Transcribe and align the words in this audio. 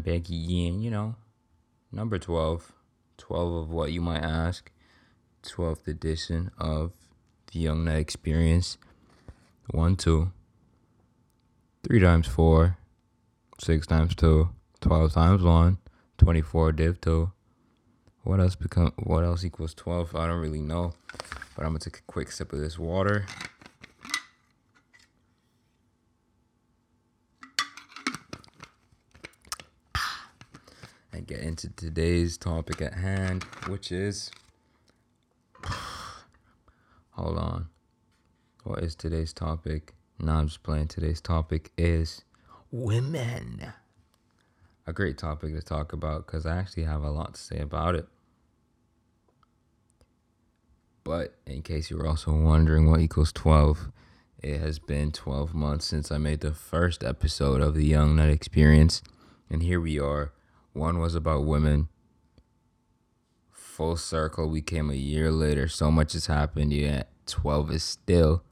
I'm 0.00 0.04
back 0.14 0.30
again, 0.30 0.80
you 0.80 0.90
know. 0.90 1.14
Number 1.92 2.18
12. 2.18 2.72
12 3.18 3.52
of 3.52 3.70
what 3.70 3.92
you 3.92 4.00
might 4.00 4.22
ask. 4.22 4.70
12th 5.42 5.86
edition 5.88 6.50
of 6.56 6.92
the 7.52 7.58
Young 7.58 7.84
Nut 7.84 7.96
Experience. 7.96 8.78
1, 9.72 9.96
2. 9.96 10.32
3 11.86 12.00
times 12.00 12.26
4. 12.28 12.78
6 13.58 13.86
times 13.86 14.14
2. 14.14 14.48
12 14.80 15.12
times 15.12 15.42
1. 15.42 15.76
24 16.16 16.72
div 16.72 16.98
2. 17.02 17.30
What 18.22 18.40
else 18.40 18.54
become 18.54 18.94
what 18.96 19.22
else 19.22 19.44
equals 19.44 19.74
12? 19.74 20.16
I 20.16 20.26
don't 20.26 20.40
really 20.40 20.62
know. 20.62 20.94
But 21.54 21.66
I'm 21.66 21.72
gonna 21.72 21.80
take 21.80 21.98
a 21.98 22.02
quick 22.06 22.32
sip 22.32 22.54
of 22.54 22.60
this 22.60 22.78
water. 22.78 23.26
And 31.20 31.26
get 31.26 31.40
into 31.40 31.68
today's 31.68 32.38
topic 32.38 32.80
at 32.80 32.94
hand, 32.94 33.44
which 33.68 33.92
is. 33.92 34.30
Hold 37.10 37.36
on. 37.36 37.68
What 38.64 38.82
is 38.82 38.94
today's 38.94 39.34
topic? 39.34 39.92
No, 40.18 40.32
I'm 40.32 40.48
just 40.48 40.62
playing. 40.62 40.88
Today's 40.88 41.20
topic 41.20 41.72
is 41.76 42.24
women. 42.70 43.74
A 44.86 44.94
great 44.94 45.18
topic 45.18 45.54
to 45.54 45.60
talk 45.60 45.92
about 45.92 46.26
because 46.26 46.46
I 46.46 46.56
actually 46.56 46.84
have 46.84 47.02
a 47.02 47.10
lot 47.10 47.34
to 47.34 47.40
say 47.40 47.58
about 47.58 47.94
it. 47.94 48.08
But 51.04 51.34
in 51.46 51.60
case 51.60 51.90
you 51.90 51.98
were 51.98 52.06
also 52.06 52.32
wondering 52.32 52.90
what 52.90 53.00
equals 53.00 53.32
12, 53.32 53.90
it 54.42 54.58
has 54.58 54.78
been 54.78 55.12
12 55.12 55.52
months 55.52 55.84
since 55.84 56.10
I 56.10 56.16
made 56.16 56.40
the 56.40 56.54
first 56.54 57.04
episode 57.04 57.60
of 57.60 57.74
the 57.74 57.84
Young 57.84 58.16
Nut 58.16 58.30
Experience. 58.30 59.02
And 59.50 59.62
here 59.62 59.80
we 59.80 60.00
are 60.00 60.32
one 60.72 60.98
was 60.98 61.14
about 61.14 61.44
women. 61.44 61.88
Full 63.50 63.96
circle, 63.96 64.48
we 64.48 64.60
came 64.60 64.90
a 64.90 64.94
year 64.94 65.30
later. 65.30 65.68
So 65.68 65.90
much 65.90 66.12
has 66.12 66.26
happened, 66.26 66.72
yet 66.72 67.10
12 67.26 67.70
is 67.72 67.82
still 67.82 68.42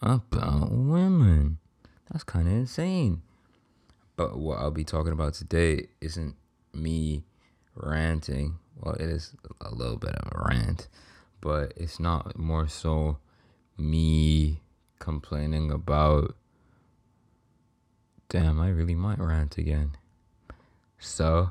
about 0.00 0.72
women. 0.72 1.58
That's 2.10 2.24
kind 2.24 2.46
of 2.46 2.54
insane. 2.54 3.22
But 4.16 4.38
what 4.38 4.58
I'll 4.58 4.70
be 4.70 4.84
talking 4.84 5.12
about 5.12 5.34
today 5.34 5.86
isn't 6.00 6.36
me 6.74 7.24
ranting. 7.74 8.58
Well, 8.76 8.94
it 8.94 9.02
is 9.02 9.34
a 9.60 9.74
little 9.74 9.96
bit 9.96 10.14
of 10.14 10.32
a 10.32 10.48
rant, 10.48 10.88
but 11.40 11.72
it's 11.76 11.98
not 11.98 12.38
more 12.38 12.68
so 12.68 13.18
me 13.78 14.60
complaining 14.98 15.70
about. 15.70 16.36
Damn, 18.28 18.60
I 18.60 18.68
really 18.68 18.94
might 18.94 19.18
rant 19.18 19.58
again. 19.58 19.96
So, 21.04 21.50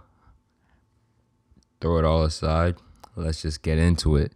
throw 1.82 1.98
it 1.98 2.06
all 2.06 2.24
aside. 2.24 2.78
Let's 3.18 3.42
just 3.42 3.62
get 3.62 3.78
into 3.78 4.16
it. 4.16 4.32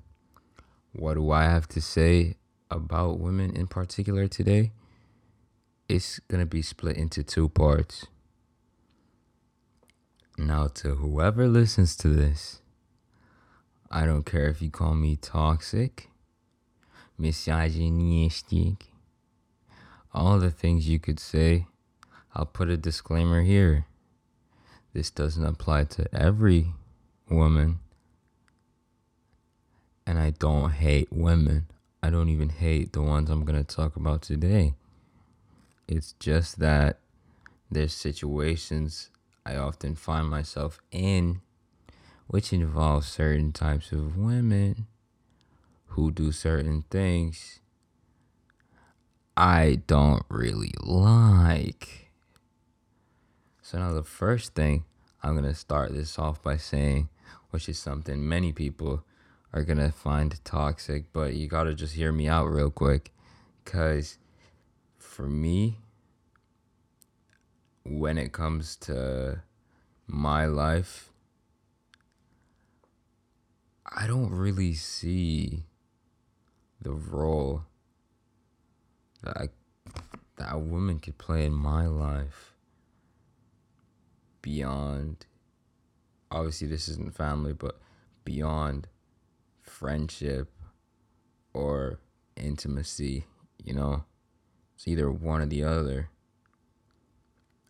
What 0.91 1.13
do 1.13 1.31
I 1.31 1.43
have 1.43 1.69
to 1.69 1.81
say 1.81 2.35
about 2.69 3.17
women 3.17 3.55
in 3.55 3.67
particular 3.67 4.27
today? 4.27 4.73
It's 5.87 6.19
going 6.27 6.41
to 6.41 6.45
be 6.45 6.61
split 6.61 6.97
into 6.97 7.23
two 7.23 7.47
parts. 7.47 8.07
Now, 10.37 10.67
to 10.67 10.95
whoever 10.95 11.47
listens 11.47 11.95
to 11.97 12.09
this, 12.09 12.59
I 13.89 14.05
don't 14.05 14.25
care 14.25 14.49
if 14.49 14.61
you 14.61 14.69
call 14.69 14.95
me 14.95 15.15
toxic, 15.15 16.09
misogynistic, 17.17 18.87
all 20.13 20.39
the 20.39 20.51
things 20.51 20.89
you 20.89 20.99
could 20.99 21.21
say. 21.21 21.67
I'll 22.33 22.45
put 22.45 22.69
a 22.69 22.75
disclaimer 22.75 23.43
here. 23.43 23.85
This 24.95 25.09
doesn't 25.09 25.43
apply 25.43 25.83
to 25.83 26.07
every 26.15 26.67
woman. 27.29 27.79
And 30.07 30.17
I 30.17 30.29
don't 30.29 30.71
hate 30.71 31.09
women. 31.11 31.65
I 32.01 32.09
don't 32.09 32.29
even 32.29 32.47
hate 32.47 32.93
the 32.93 33.01
ones 33.01 33.29
I'm 33.29 33.43
going 33.43 33.61
to 33.61 33.75
talk 33.75 33.97
about 33.97 34.21
today. 34.21 34.73
It's 35.85 36.13
just 36.13 36.59
that 36.59 36.99
there's 37.69 37.93
situations 37.93 39.09
I 39.45 39.57
often 39.57 39.95
find 39.95 40.29
myself 40.29 40.79
in 40.93 41.41
which 42.27 42.53
involve 42.53 43.03
certain 43.03 43.51
types 43.51 43.91
of 43.91 44.15
women 44.15 44.87
who 45.87 46.09
do 46.09 46.31
certain 46.31 46.85
things 46.89 47.59
I 49.35 49.81
don't 49.87 50.23
really 50.29 50.73
like. 50.81 52.04
So 53.65 53.79
now 53.79 53.93
the 53.93 54.03
first 54.03 54.53
thing 54.53 54.85
I'm 55.23 55.31
going 55.31 55.51
to 55.51 55.55
start 55.55 55.91
this 55.91 56.19
off 56.19 56.39
by 56.39 56.55
saying, 56.55 57.09
which 57.49 57.67
is 57.67 57.79
something 57.79 58.29
many 58.29 58.53
people 58.53 59.03
are 59.53 59.63
going 59.63 59.79
to 59.79 59.91
find 59.91 60.39
toxic, 60.45 61.05
but 61.11 61.33
you 61.33 61.47
got 61.47 61.63
to 61.63 61.73
just 61.73 61.95
hear 61.95 62.11
me 62.11 62.27
out 62.27 62.45
real 62.45 62.69
quick. 62.69 63.11
Cuz 63.65 64.19
for 64.99 65.27
me 65.27 65.79
when 67.81 68.19
it 68.19 68.31
comes 68.31 68.75
to 68.75 69.41
my 70.05 70.45
life 70.45 71.09
I 73.83 74.05
don't 74.05 74.29
really 74.29 74.75
see 74.75 75.65
the 76.79 76.93
role 76.93 77.63
that 79.23 79.35
I, 79.35 79.49
that 80.35 80.53
a 80.53 80.59
woman 80.59 80.99
could 80.99 81.17
play 81.17 81.47
in 81.47 81.53
my 81.53 81.87
life 81.87 82.54
beyond 84.45 85.25
obviously 86.29 86.67
this 86.67 86.87
isn't 86.87 87.15
family 87.15 87.51
but 87.51 87.79
beyond 88.25 88.87
friendship 89.63 90.51
or 91.51 91.99
intimacy 92.35 93.25
you 93.65 93.73
know? 93.73 94.05
It's 94.75 94.87
either 94.87 95.09
one 95.11 95.41
or 95.41 95.47
the 95.47 95.63
other. 95.63 96.09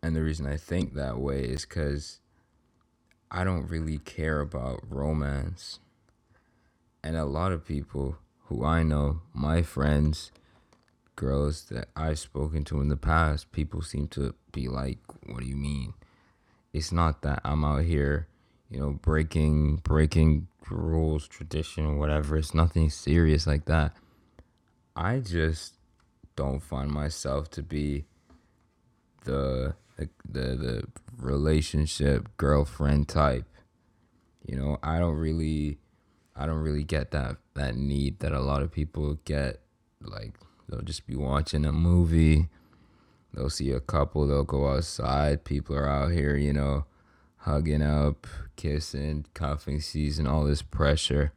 And 0.03 0.16
the 0.16 0.22
reason 0.22 0.46
i 0.46 0.58
think 0.58 0.94
that 0.94 1.18
way 1.18 1.40
is 1.40 1.66
because 1.66 2.19
i 3.31 3.44
don't 3.44 3.68
really 3.68 3.97
care 3.97 4.42
about 4.42 4.84
romance. 4.88 5.80
And 7.03 7.16
a 7.16 7.25
lot 7.25 7.52
of 7.52 7.66
people 7.66 8.18
who 8.47 8.63
i 8.63 8.84
know 8.84 9.22
my 9.34 9.63
friends 9.63 10.31
girls 11.16 11.63
that 11.66 11.88
i've 11.96 12.19
spoken 12.19 12.63
to 12.66 12.81
in 12.81 12.90
the 12.90 12.97
past 12.97 13.52
people 13.52 13.81
seem 13.81 14.07
to 14.07 14.36
be 14.52 14.68
like 14.68 15.00
what 15.25 15.40
do 15.40 15.46
you 15.46 15.56
mean 15.56 15.94
it's 16.75 16.91
not 16.91 17.22
that 17.22 17.40
I'm 17.46 17.63
out 17.63 17.86
here, 17.86 18.28
you 18.69 18.81
know, 18.81 18.91
breaking 18.91 19.78
breaking 19.78 20.47
rules, 20.69 21.25
tradition, 21.25 21.97
whatever. 21.97 22.36
It's 22.36 22.53
nothing 22.53 22.90
serious 22.90 23.47
like 23.47 23.63
that. 23.66 23.96
I 24.94 25.19
just 25.19 25.75
don't 26.36 26.59
find 26.59 26.91
myself 26.91 27.50
to 27.52 27.63
be 27.63 28.08
the 29.24 29.75
the 29.96 30.09
the, 30.30 30.56
the 30.56 30.84
relationship 31.18 32.28
girlfriend 32.36 33.07
type. 33.07 33.46
You 34.46 34.57
know, 34.57 34.78
I 34.84 35.00
don't 35.00 35.16
really 35.16 35.80
I 36.36 36.46
don't 36.46 36.59
really 36.59 36.84
get 36.84 37.12
that 37.12 37.38
that 37.53 37.78
need 37.78 38.19
that 38.19 38.34
a 38.34 38.42
lot 38.42 38.62
of 38.62 38.72
people 38.74 39.18
get 39.24 39.62
like 40.02 40.34
they'll 40.68 40.81
just 40.81 41.07
be 41.07 41.16
watching 41.16 41.63
a 41.63 41.72
movie 41.72 42.50
They'll 43.35 43.50
see 43.50 43.72
a 43.72 43.81
couple, 43.81 44.28
they'll 44.28 44.44
go 44.44 44.69
outside. 44.69 45.44
People 45.44 45.75
are 45.75 45.90
out 45.90 46.12
here, 46.12 46.38
you 46.38 46.53
know, 46.53 46.85
hugging 47.40 47.81
up, 47.81 48.28
kissing, 48.56 49.25
cuffing 49.34 49.81
season, 49.81 50.25
all 50.25 50.46
this 50.46 50.62
pressure. 50.62 51.34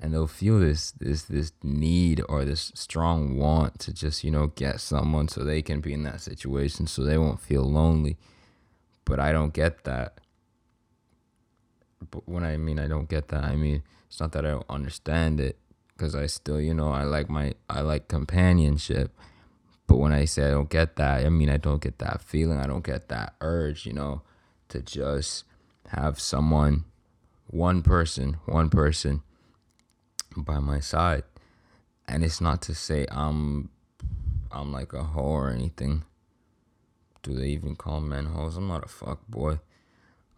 And 0.00 0.12
they'll 0.12 0.26
feel 0.26 0.58
this 0.58 0.92
this 0.92 1.24
this 1.24 1.52
need 1.62 2.22
or 2.28 2.44
this 2.44 2.72
strong 2.74 3.36
want 3.36 3.78
to 3.80 3.92
just, 3.92 4.24
you 4.24 4.30
know, 4.30 4.48
get 4.48 4.80
someone 4.80 5.28
so 5.28 5.42
they 5.42 5.62
can 5.62 5.80
be 5.80 5.92
in 5.92 6.04
that 6.04 6.20
situation 6.20 6.86
so 6.86 7.02
they 7.02 7.18
won't 7.18 7.40
feel 7.40 7.62
lonely. 7.62 8.16
But 9.04 9.18
I 9.18 9.32
don't 9.32 9.52
get 9.52 9.84
that. 9.84 10.18
But 12.10 12.28
when 12.28 12.44
I 12.44 12.56
mean 12.56 12.78
I 12.78 12.88
don't 12.88 13.08
get 13.08 13.28
that, 13.28 13.44
I 13.44 13.56
mean 13.56 13.82
it's 14.08 14.20
not 14.20 14.32
that 14.32 14.44
I 14.44 14.50
don't 14.50 14.66
understand 14.68 15.40
it 15.40 15.58
because 15.96 16.14
I 16.14 16.26
still, 16.26 16.60
you 16.60 16.74
know, 16.74 16.90
I 16.90 17.04
like 17.04 17.28
my 17.28 17.54
I 17.68 17.80
like 17.80 18.08
companionship 18.08 19.12
but 19.92 19.98
when 19.98 20.12
I 20.12 20.24
say 20.24 20.46
I 20.46 20.52
don't 20.52 20.70
get 20.70 20.96
that, 20.96 21.22
I 21.22 21.28
mean 21.28 21.50
I 21.50 21.58
don't 21.58 21.82
get 21.82 21.98
that 21.98 22.22
feeling. 22.22 22.56
I 22.56 22.66
don't 22.66 22.82
get 22.82 23.08
that 23.08 23.34
urge, 23.42 23.84
you 23.84 23.92
know, 23.92 24.22
to 24.70 24.80
just 24.80 25.44
have 25.88 26.18
someone, 26.18 26.86
one 27.48 27.82
person, 27.82 28.38
one 28.46 28.70
person 28.70 29.20
by 30.34 30.60
my 30.60 30.80
side. 30.80 31.24
And 32.08 32.24
it's 32.24 32.40
not 32.40 32.62
to 32.62 32.74
say 32.74 33.04
I'm 33.10 33.68
I'm 34.50 34.72
like 34.72 34.94
a 34.94 35.02
hoe 35.02 35.20
or 35.20 35.50
anything. 35.50 36.04
Do 37.22 37.34
they 37.34 37.48
even 37.48 37.76
call 37.76 38.00
men 38.00 38.24
hoes? 38.24 38.56
I'm 38.56 38.68
not 38.68 38.86
a 38.86 38.88
fuck 38.88 39.28
boy. 39.28 39.60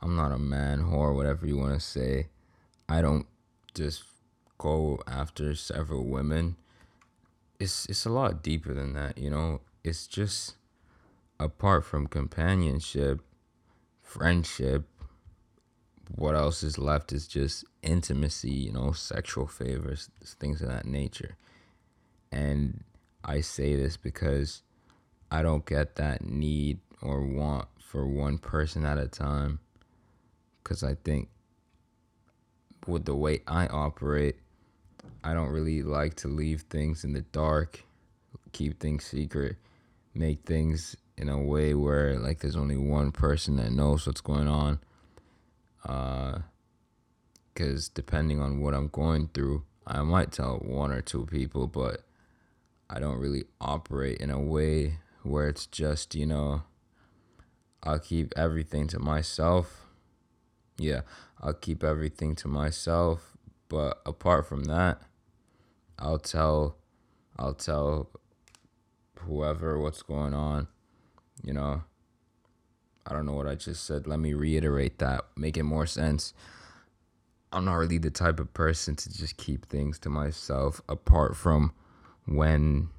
I'm 0.03 0.17
not 0.17 0.33
a 0.33 0.39
man 0.39 0.81
whore, 0.81 1.15
whatever 1.15 1.47
you 1.47 1.59
want 1.59 1.75
to 1.75 1.81
say. 1.81 2.27
I 2.89 3.01
don't 3.03 3.27
just 3.73 4.03
go 4.59 5.01
after 5.07 5.55
several 5.55 6.05
women 6.07 6.57
it's 7.59 7.87
it's 7.87 8.05
a 8.05 8.11
lot 8.11 8.43
deeper 8.43 8.75
than 8.75 8.93
that, 8.95 9.19
you 9.19 9.31
know. 9.31 9.61
It's 9.83 10.07
just 10.07 10.57
apart 11.39 11.85
from 11.85 12.07
companionship, 12.07 13.21
friendship, 14.03 14.87
what 16.15 16.35
else 16.35 16.63
is 16.63 16.79
left 16.79 17.13
is 17.13 17.27
just 17.27 17.65
intimacy, 17.83 18.51
you 18.51 18.73
know, 18.73 18.93
sexual 18.93 19.47
favors, 19.47 20.11
things 20.39 20.63
of 20.63 20.69
that 20.69 20.87
nature. 20.87 21.37
And 22.31 22.85
I 23.25 23.41
say 23.41 23.77
this 23.77 23.97
because 23.97 24.63
I 25.31 25.43
don't 25.43 25.65
get 25.65 25.97
that 25.97 26.25
need 26.25 26.81
or 27.01 27.23
want 27.23 27.69
for 27.79 28.07
one 28.07 28.39
person 28.39 28.85
at 28.85 28.99
a 28.99 29.09
time. 29.09 29.61
Because 30.63 30.83
I 30.83 30.95
think 30.95 31.29
with 32.87 33.05
the 33.05 33.15
way 33.15 33.41
I 33.47 33.67
operate, 33.67 34.37
I 35.23 35.35
don't 35.35 35.49
really 35.49 35.83
like 35.83 36.15
to 36.17 36.29
leave 36.29 36.63
things 36.63 37.05
in 37.05 37.13
the 37.13 37.23
dark, 37.23 37.83
keep 38.53 38.81
things 38.81 39.05
secret, 39.05 39.57
make 40.15 40.45
things 40.45 40.97
in 41.17 41.29
a 41.29 41.41
way 41.41 41.75
where 41.75 42.19
like 42.19 42.41
there's 42.41 42.57
only 42.57 42.77
one 42.77 43.13
person 43.13 43.57
that 43.57 43.73
knows 43.73 44.07
what's 44.07 44.21
going 44.21 44.49
on. 44.49 44.81
Uh, 45.85 46.39
because 47.53 47.89
depending 47.89 48.41
on 48.41 48.61
what 48.61 48.75
I'm 48.75 48.89
going 48.89 49.29
through, 49.33 49.63
I 49.87 50.03
might 50.03 50.33
tell 50.33 50.57
one 50.57 50.91
or 50.91 51.01
two 51.01 51.27
people, 51.27 51.67
but 51.67 52.03
I 52.91 52.99
don't 52.99 53.19
really 53.19 53.45
operate 53.61 54.19
in 54.19 54.31
a 54.31 54.41
way 54.41 54.99
where 55.23 55.49
it's 55.49 55.67
just, 55.67 56.15
you 56.15 56.27
know, 56.27 56.63
I'll 57.83 57.99
keep 57.99 58.33
everything 58.37 58.89
to 58.89 58.99
myself. 58.99 59.87
Yeah, 60.79 61.03
I'll 61.41 61.55
keep 61.55 61.85
everything 61.85 62.35
to 62.37 62.49
myself, 62.49 63.34
but 63.75 64.01
apart 64.07 64.47
from 64.47 64.65
that, 64.65 65.03
I'll 65.99 66.21
tell 66.21 66.77
I'll 67.37 67.55
tell 67.55 68.09
whoever 69.19 69.81
what's 69.81 70.01
going 70.01 70.33
on, 70.33 70.69
you 71.43 71.53
know. 71.53 71.83
I 73.05 73.13
don't 73.13 73.27
know 73.27 73.33
what 73.33 73.49
I 73.49 73.57
just 73.57 73.85
said. 73.85 74.07
Let 74.07 74.21
me 74.21 74.33
reiterate 74.33 75.01
that, 75.01 75.25
make 75.37 75.57
it 75.57 75.65
more 75.65 75.87
sense. 75.87 76.35
I'm 77.53 77.65
not 77.65 77.75
really 77.75 77.99
the 77.99 78.13
type 78.13 78.39
of 78.39 78.55
person 78.55 78.95
to 78.95 79.13
just 79.13 79.39
keep 79.39 79.67
things 79.67 79.99
to 80.01 80.09
myself 80.09 80.81
apart 80.89 81.37
from 81.37 81.73
when 82.27 82.91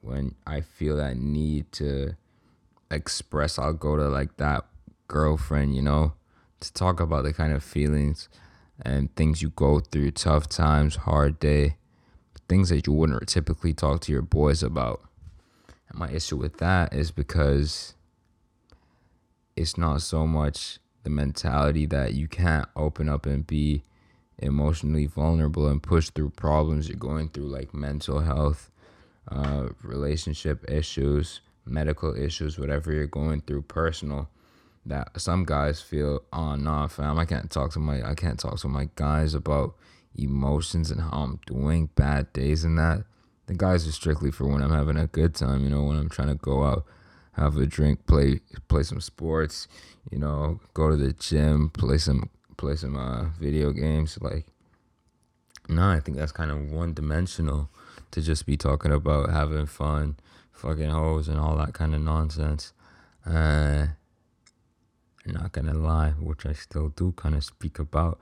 when 0.00 0.34
I 0.48 0.62
feel 0.62 0.96
that 0.96 1.16
need 1.16 1.70
to 1.72 2.16
express 2.90 3.56
I'll 3.56 3.72
go 3.72 3.94
to 3.94 4.08
like 4.08 4.36
that 4.38 4.64
girlfriend, 5.06 5.76
you 5.76 5.82
know, 5.82 6.14
to 6.58 6.72
talk 6.72 6.98
about 6.98 7.22
the 7.22 7.32
kind 7.32 7.52
of 7.52 7.62
feelings 7.62 8.28
and 8.82 9.14
things 9.16 9.42
you 9.42 9.50
go 9.50 9.80
through, 9.80 10.12
tough 10.12 10.48
times, 10.48 10.96
hard 10.96 11.38
day, 11.38 11.76
things 12.48 12.68
that 12.70 12.86
you 12.86 12.92
wouldn't 12.92 13.28
typically 13.28 13.72
talk 13.72 14.00
to 14.02 14.12
your 14.12 14.22
boys 14.22 14.62
about. 14.62 15.02
And 15.88 15.98
my 15.98 16.10
issue 16.10 16.36
with 16.36 16.58
that 16.58 16.92
is 16.92 17.10
because 17.10 17.94
it's 19.56 19.76
not 19.76 20.02
so 20.02 20.26
much 20.26 20.78
the 21.02 21.10
mentality 21.10 21.86
that 21.86 22.14
you 22.14 22.28
can't 22.28 22.68
open 22.76 23.08
up 23.08 23.26
and 23.26 23.46
be 23.46 23.82
emotionally 24.38 25.06
vulnerable 25.06 25.66
and 25.66 25.82
push 25.82 26.10
through 26.10 26.30
problems 26.30 26.88
you're 26.88 26.96
going 26.96 27.28
through, 27.28 27.48
like 27.48 27.74
mental 27.74 28.20
health, 28.20 28.70
uh, 29.30 29.68
relationship 29.82 30.70
issues, 30.70 31.40
medical 31.66 32.14
issues, 32.14 32.58
whatever 32.58 32.92
you're 32.92 33.06
going 33.06 33.40
through, 33.40 33.62
personal. 33.62 34.28
That 34.86 35.20
some 35.20 35.44
guys 35.44 35.80
feel, 35.82 36.22
oh 36.32 36.56
nah, 36.56 36.86
fam, 36.86 37.18
I 37.18 37.24
can't 37.26 37.50
talk 37.50 37.72
to 37.72 37.78
my, 37.78 38.02
I 38.08 38.14
can't 38.14 38.38
talk 38.38 38.58
to 38.60 38.68
my 38.68 38.88
guys 38.96 39.34
about 39.34 39.74
emotions 40.16 40.90
and 40.90 41.00
how 41.00 41.10
I'm 41.10 41.40
doing, 41.46 41.90
bad 41.94 42.32
days 42.32 42.64
and 42.64 42.78
that. 42.78 43.04
The 43.46 43.54
guys 43.54 43.86
are 43.86 43.92
strictly 43.92 44.30
for 44.30 44.46
when 44.46 44.62
I'm 44.62 44.72
having 44.72 44.96
a 44.96 45.06
good 45.06 45.34
time, 45.34 45.64
you 45.64 45.70
know, 45.70 45.84
when 45.84 45.98
I'm 45.98 46.08
trying 46.08 46.28
to 46.28 46.34
go 46.34 46.64
out, 46.64 46.86
have 47.32 47.56
a 47.56 47.66
drink, 47.66 48.06
play 48.06 48.40
play 48.68 48.82
some 48.82 49.00
sports, 49.00 49.68
you 50.10 50.18
know, 50.18 50.60
go 50.74 50.90
to 50.90 50.96
the 50.96 51.12
gym, 51.12 51.70
play 51.70 51.98
some 51.98 52.30
play 52.56 52.76
some 52.76 52.96
uh, 52.96 53.26
video 53.40 53.72
games. 53.72 54.18
Like, 54.20 54.46
nah, 55.68 55.92
I 55.92 56.00
think 56.00 56.18
that's 56.18 56.32
kind 56.32 56.50
of 56.50 56.70
one 56.70 56.92
dimensional 56.92 57.70
to 58.10 58.20
just 58.20 58.44
be 58.44 58.56
talking 58.56 58.92
about 58.92 59.30
having 59.30 59.66
fun, 59.66 60.16
fucking 60.52 60.90
hoes, 60.90 61.28
and 61.28 61.38
all 61.38 61.56
that 61.56 61.74
kind 61.74 61.94
of 61.94 62.00
nonsense. 62.00 62.72
Uh, 63.24 63.86
not 65.32 65.52
gonna 65.52 65.74
lie, 65.74 66.10
which 66.10 66.46
I 66.46 66.52
still 66.52 66.88
do 66.88 67.12
kind 67.12 67.34
of 67.34 67.44
speak 67.44 67.78
about, 67.78 68.18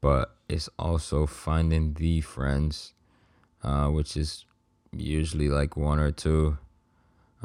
but 0.00 0.36
it's 0.48 0.68
also 0.78 1.26
finding 1.26 1.94
the 1.94 2.20
friends, 2.20 2.94
uh, 3.62 3.88
which 3.88 4.16
is 4.16 4.44
usually 4.92 5.48
like 5.48 5.76
one 5.76 5.98
or 5.98 6.10
two, 6.10 6.58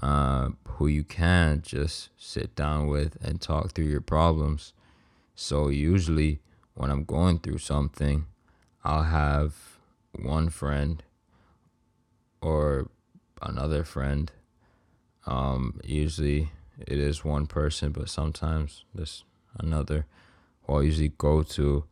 uh, 0.01 0.49
who 0.67 0.87
you 0.87 1.03
can 1.03 1.61
just 1.61 2.09
sit 2.17 2.55
down 2.55 2.87
with 2.87 3.17
and 3.21 3.41
talk 3.41 3.71
through 3.71 3.85
your 3.85 4.01
problems. 4.01 4.73
So 5.35 5.69
usually 5.69 6.41
when 6.73 6.91
I'm 6.91 7.03
going 7.03 7.39
through 7.39 7.59
something, 7.59 8.25
I'll 8.83 9.03
have 9.03 9.53
one 10.13 10.49
friend 10.49 11.03
or 12.41 12.89
another 13.41 13.83
friend. 13.83 14.31
Um, 15.25 15.79
usually 15.83 16.51
it 16.79 16.99
is 16.99 17.23
one 17.23 17.47
person, 17.47 17.91
but 17.91 18.09
sometimes 18.09 18.85
there's 18.93 19.23
another 19.59 20.05
who 20.63 20.73
I'll 20.73 20.83
usually 20.83 21.13
go 21.17 21.43
to. 21.43 21.85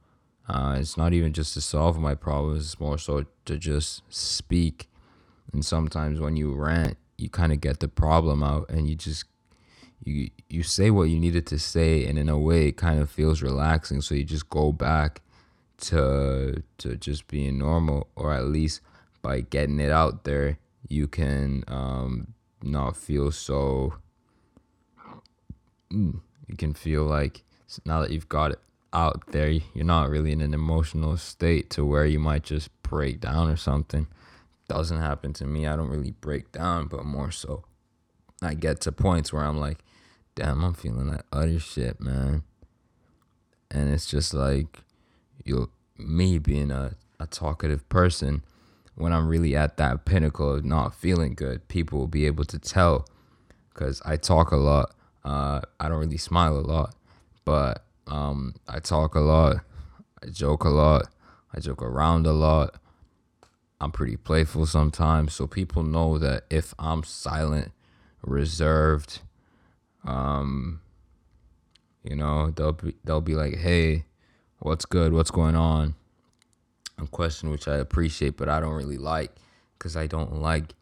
Uh, 0.47 0.77
it's 0.79 0.97
not 0.97 1.13
even 1.13 1.33
just 1.33 1.53
to 1.55 1.61
solve 1.61 1.99
my 1.99 2.13
problems, 2.13 2.65
it's 2.65 2.79
more 2.79 2.97
so 2.97 3.25
to 3.45 3.57
just 3.57 4.03
speak. 4.09 4.89
And 5.51 5.65
sometimes 5.65 6.19
when 6.19 6.35
you 6.35 6.53
rant, 6.53 6.97
you 7.17 7.29
kind 7.29 7.51
of 7.51 7.61
get 7.61 7.79
the 7.79 7.87
problem 7.87 8.43
out 8.43 8.69
and 8.69 8.89
you 8.89 8.95
just 8.95 9.25
you 10.03 10.29
you 10.49 10.61
say 10.61 10.91
what 10.91 11.03
you 11.03 11.17
needed 11.17 11.47
to 11.47 11.57
say 11.57 12.05
and 12.05 12.19
in 12.19 12.27
a 12.27 12.37
way 12.37 12.67
it 12.67 12.75
kind 12.75 12.99
of 12.99 13.09
feels 13.09 13.41
relaxing 13.41 14.01
so 14.01 14.13
you 14.13 14.25
just 14.25 14.49
go 14.49 14.73
back 14.73 15.21
to 15.77 16.61
to 16.77 16.97
just 16.97 17.25
being 17.27 17.57
normal 17.57 18.09
or 18.15 18.33
at 18.33 18.45
least 18.45 18.81
by 19.25 19.41
getting 19.41 19.79
it 19.79 19.89
out 19.89 20.23
there, 20.23 20.59
you 20.87 21.07
can 21.07 21.63
um, 21.67 22.35
not 22.61 22.95
feel 22.95 23.31
so. 23.31 23.95
Mm, 25.95 26.19
you 26.47 26.55
can 26.57 26.73
feel 26.73 27.03
like 27.03 27.43
now 27.85 28.01
that 28.01 28.11
you've 28.11 28.29
got 28.29 28.51
it 28.51 28.59
out 28.91 29.23
there, 29.27 29.49
you're 29.49 29.85
not 29.85 30.09
really 30.09 30.31
in 30.31 30.41
an 30.41 30.53
emotional 30.53 31.17
state 31.17 31.69
to 31.71 31.85
where 31.85 32.05
you 32.05 32.19
might 32.19 32.43
just 32.43 32.69
break 32.83 33.19
down 33.19 33.49
or 33.49 33.57
something. 33.57 34.07
Doesn't 34.67 34.99
happen 34.99 35.33
to 35.33 35.45
me. 35.45 35.67
I 35.67 35.75
don't 35.75 35.89
really 35.89 36.11
break 36.11 36.51
down, 36.51 36.87
but 36.87 37.05
more 37.05 37.31
so, 37.31 37.63
I 38.41 38.53
get 38.53 38.81
to 38.81 38.91
points 38.91 39.31
where 39.31 39.43
I'm 39.43 39.59
like, 39.59 39.79
damn, 40.33 40.63
I'm 40.63 40.73
feeling 40.73 41.11
that 41.11 41.25
utter 41.31 41.59
shit, 41.59 41.99
man. 42.01 42.43
And 43.71 43.93
it's 43.93 44.05
just 44.05 44.33
like, 44.33 44.81
you, 45.43 45.69
me 45.97 46.39
being 46.39 46.71
a, 46.71 46.95
a 47.19 47.27
talkative 47.27 47.87
person 47.89 48.43
when 48.95 49.11
I'm 49.11 49.27
really 49.27 49.55
at 49.55 49.77
that 49.77 50.05
pinnacle 50.05 50.55
of 50.55 50.65
not 50.65 50.95
feeling 50.95 51.35
good, 51.35 51.67
people 51.67 51.99
will 51.99 52.07
be 52.07 52.25
able 52.25 52.45
to 52.45 52.57
tell 52.57 53.05
because 53.73 54.01
I 54.05 54.15
talk 54.15 54.51
a 54.51 54.57
lot. 54.57 54.94
Uh, 55.25 55.61
I 55.79 55.89
don't 55.89 55.99
really 55.99 56.17
smile 56.17 56.55
a 56.57 56.61
lot, 56.61 56.95
but 57.43 57.83
um, 58.07 58.55
I 58.67 58.79
talk 58.79 59.15
a 59.15 59.19
lot. 59.19 59.57
I 60.23 60.27
joke 60.27 60.63
a 60.63 60.69
lot. 60.69 61.07
I 61.53 61.59
joke 61.59 61.81
around 61.81 62.27
a 62.27 62.31
lot. 62.31 62.75
I'm 63.81 63.91
pretty 63.91 64.15
playful 64.15 64.65
sometimes, 64.65 65.33
so 65.33 65.47
people 65.47 65.83
know 65.83 66.17
that 66.19 66.43
if 66.49 66.73
I'm 66.79 67.03
silent, 67.03 67.71
reserved, 68.21 69.19
um, 70.05 70.79
you 72.03 72.15
know, 72.15 72.51
they'll 72.51 72.71
be 72.71 72.95
they'll 73.03 73.19
be 73.19 73.35
like, 73.35 73.55
"Hey, 73.55 74.05
what's 74.59 74.85
good? 74.85 75.11
What's 75.11 75.31
going 75.31 75.55
on?" 75.55 75.95
a 76.97 77.07
question 77.07 77.49
which 77.49 77.67
I 77.67 77.77
appreciate, 77.77 78.37
but 78.37 78.49
I 78.49 78.59
don't 78.59 78.73
really 78.73 78.97
like 78.97 79.31
because 79.77 79.95
I 79.95 80.07
don't 80.07 80.41
like 80.41 80.73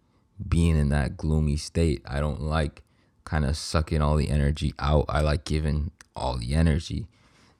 being 0.47 0.77
in 0.77 0.89
that 0.89 1.17
gloomy 1.17 1.57
state. 1.57 2.01
I 2.05 2.19
don't 2.19 2.41
like 2.41 2.82
kind 3.25 3.46
of 3.46 3.58
sucking 3.58 4.01
all 4.01 4.15
the 4.15 4.30
energy 4.30 4.74
out. 4.80 5.06
I 5.10 5.22
like 5.22 5.44
giving 5.46 5.92
all 6.15 6.38
the 6.38 6.53
energy 6.56 7.08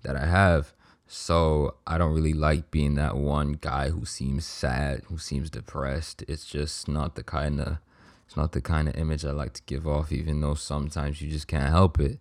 that 0.03 0.15
I 0.15 0.25
have. 0.25 0.74
So 1.08 1.75
I 1.86 1.98
don't 1.98 2.13
really 2.13 2.34
like 2.34 2.72
being 2.72 2.96
that 2.96 3.15
one 3.15 3.53
guy 3.53 3.89
who 3.89 4.05
seems 4.05 4.46
sad, 4.46 5.03
who 5.05 5.17
seems 5.17 5.50
depressed. 5.50 6.24
It's 6.27 6.46
just 6.46 6.88
not 6.88 7.15
the 7.15 7.24
kind 7.24 7.60
of 7.60 7.77
it's 8.25 8.38
not 8.38 8.53
the 8.53 8.62
kind 8.62 8.88
of 8.88 8.96
image 8.96 9.24
I 9.25 9.32
like 9.32 9.53
to 9.53 9.62
give 9.65 9.86
off 9.88 10.12
even 10.12 10.41
though 10.41 10.55
sometimes 10.55 11.22
you 11.22 11.29
just 11.29 11.48
can't 11.48 11.70
help 11.70 12.00
it. 12.00 12.20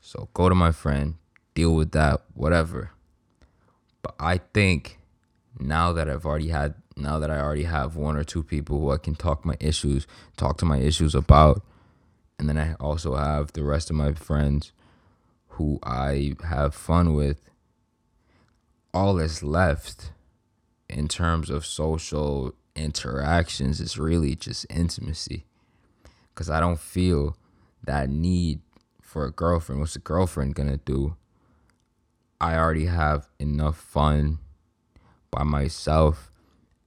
So 0.00 0.28
go 0.34 0.48
to 0.48 0.54
my 0.54 0.72
friend, 0.72 1.14
deal 1.54 1.74
with 1.74 1.92
that, 1.92 2.22
whatever. 2.34 2.90
But 4.02 4.14
I 4.20 4.38
think 4.38 4.98
now 5.58 5.92
that 5.92 6.08
I've 6.08 6.26
already 6.26 6.48
had 6.48 6.74
now 6.96 7.18
that 7.18 7.30
I 7.30 7.40
already 7.40 7.64
have 7.64 7.96
one 7.96 8.16
or 8.16 8.24
two 8.24 8.42
people 8.42 8.78
who 8.78 8.90
I 8.90 8.98
can 8.98 9.14
talk 9.14 9.44
my 9.44 9.56
issues, 9.60 10.06
talk 10.36 10.58
to 10.58 10.64
my 10.64 10.78
issues 10.78 11.14
about, 11.14 11.62
and 12.42 12.48
then 12.48 12.58
I 12.58 12.74
also 12.80 13.14
have 13.14 13.52
the 13.52 13.62
rest 13.62 13.88
of 13.88 13.94
my 13.94 14.14
friends 14.14 14.72
who 15.50 15.78
I 15.80 16.34
have 16.42 16.74
fun 16.74 17.14
with. 17.14 17.40
All 18.92 19.14
that's 19.14 19.44
left 19.44 20.10
in 20.90 21.06
terms 21.06 21.50
of 21.50 21.64
social 21.64 22.52
interactions 22.74 23.80
is 23.80 23.96
really 23.96 24.34
just 24.34 24.66
intimacy. 24.68 25.46
Cuz 26.34 26.50
I 26.50 26.58
don't 26.58 26.80
feel 26.80 27.36
that 27.84 28.10
need 28.10 28.60
for 29.00 29.24
a 29.24 29.30
girlfriend. 29.30 29.80
What's 29.80 29.94
a 29.94 30.00
girlfriend 30.00 30.56
gonna 30.56 30.78
do? 30.78 31.14
I 32.40 32.56
already 32.56 32.86
have 32.86 33.28
enough 33.38 33.76
fun 33.76 34.40
by 35.30 35.44
myself 35.44 36.32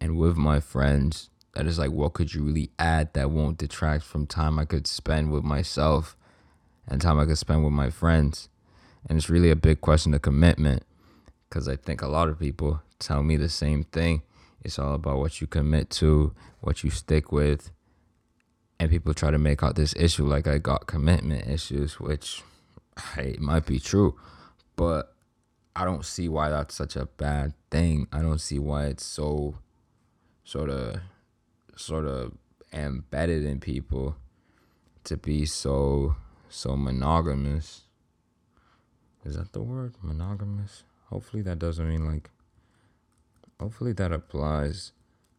and 0.02 0.18
with 0.18 0.36
my 0.36 0.60
friends 0.60 1.30
that 1.56 1.66
is 1.66 1.80
like 1.80 1.92
what 1.92 2.14
could 2.14 2.34
you 2.34 2.44
really 2.44 2.70
add 2.78 3.14
that 3.14 3.32
won't 3.32 3.58
detract 3.58 4.04
from 4.04 4.28
time 4.28 4.60
I 4.60 4.66
could 4.66 4.86
spend 4.86 5.32
with 5.32 5.44
myself 5.44 6.16
and 6.88 7.02
time 7.02 7.18
I 7.18 7.26
could 7.26 7.38
spend 7.38 7.64
with 7.64 7.74
my 7.74 7.90
friends. 7.90 8.50
And 9.08 9.18
it's 9.18 9.30
really 9.30 9.50
a 9.50 9.56
big 9.56 9.82
question 9.82 10.14
of 10.14 10.22
commitment 10.22 10.84
because 11.48 11.68
I 11.68 11.78
think 11.78 12.02
a 12.02 12.08
lot 12.08 12.28
of 12.28 12.40
people 12.40 12.82
tell 13.00 13.24
me 13.24 13.38
the 13.38 13.50
same 13.50 13.86
thing. 13.86 14.22
It's 14.64 14.78
all 14.78 14.94
about 14.96 15.20
what 15.20 15.40
you 15.40 15.48
commit 15.48 15.90
to, 15.92 16.34
what 16.60 16.84
you 16.84 16.90
stick 16.90 17.32
with. 17.32 17.72
And 18.80 18.90
people 18.90 19.14
try 19.14 19.32
to 19.32 19.38
make 19.38 19.64
out 19.64 19.76
this 19.76 19.96
issue 19.96 20.26
like 20.26 20.48
I 20.48 20.58
got 20.58 20.88
commitment 20.88 21.48
issues, 21.48 22.00
which 22.00 22.44
hey, 23.16 23.32
it 23.32 23.42
might 23.42 23.66
be 23.66 23.80
true, 23.80 24.20
but 24.76 25.14
I 25.76 25.86
don't 25.86 26.06
see 26.06 26.28
why 26.28 26.50
that's 26.50 26.76
such 26.76 26.96
a 26.98 27.06
bad 27.06 27.54
thing. 27.72 28.08
I 28.12 28.22
don't 28.22 28.42
see 28.42 28.60
why 28.60 28.86
it's 28.88 29.06
so 29.06 29.56
sort 30.44 30.70
of 30.70 31.00
sort 31.76 32.06
of 32.06 32.34
embedded 32.74 33.46
in 33.46 33.60
people 33.60 34.16
to 35.04 35.18
be 35.18 35.46
so 35.46 36.16
so 36.50 36.76
monogamous. 36.76 37.82
Is 39.24 39.36
that 39.36 39.54
the 39.54 39.62
word? 39.62 39.96
Monogamous? 40.02 40.84
Hopefully 41.10 41.42
that 41.44 41.60
doesn't 41.60 41.88
mean 41.88 42.06
like 42.06 42.30
hopefully 43.60 43.94
that 43.94 44.12
applies 44.12 44.92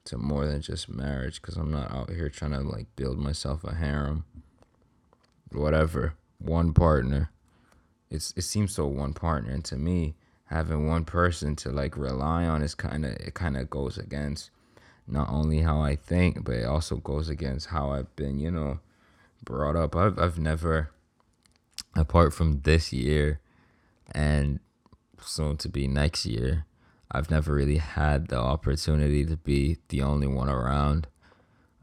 to 0.05 0.17
more 0.17 0.47
than 0.47 0.61
just 0.61 0.89
marriage 0.89 1.43
cuz 1.43 1.57
I'm 1.57 1.71
not 1.71 1.91
out 1.91 2.11
here 2.11 2.31
trying 2.31 2.53
to 2.53 2.61
like 2.61 2.95
build 2.97 3.19
myself 3.19 3.65
a 3.65 3.75
harem. 3.75 4.25
Whatever. 5.53 6.15
One 6.39 6.73
partner. 6.73 7.31
It's 8.11 8.33
it 8.37 8.43
seems 8.43 8.75
so 8.75 8.87
one 8.87 9.15
partner 9.15 9.51
and 9.51 9.65
to 9.67 9.77
me 9.77 10.17
having 10.47 10.87
one 10.87 11.05
person 11.05 11.57
to 11.57 11.71
like 11.71 11.97
rely 11.97 12.47
on 12.47 12.63
is 12.63 12.75
kind 12.75 13.05
of 13.05 13.13
it 13.13 13.35
kind 13.35 13.57
of 13.57 13.69
goes 13.69 13.99
against 13.99 14.51
not 15.09 15.29
only 15.31 15.61
how 15.61 15.81
I 15.81 15.97
think, 15.97 16.45
but 16.45 16.55
it 16.55 16.65
also 16.65 16.97
goes 16.97 17.29
against 17.29 17.69
how 17.69 17.91
I've 17.91 18.15
been, 18.17 18.39
you 18.39 18.51
know, 18.51 18.81
brought 19.45 19.77
up. 19.77 19.95
I've 19.95 20.19
I've 20.19 20.39
never, 20.39 20.91
apart 21.95 22.35
from 22.35 22.61
this 22.61 22.93
year, 22.93 23.41
and 24.13 24.61
soon 25.21 25.57
to 25.59 25.69
be 25.69 25.87
next 25.87 26.27
year, 26.27 26.67
I've 27.11 27.31
never 27.31 27.55
really 27.55 27.79
had 27.79 28.29
the 28.29 28.39
opportunity 28.39 29.25
to 29.25 29.37
be 29.37 29.79
the 29.89 30.03
only 30.03 30.27
one 30.27 30.49
around. 30.49 31.07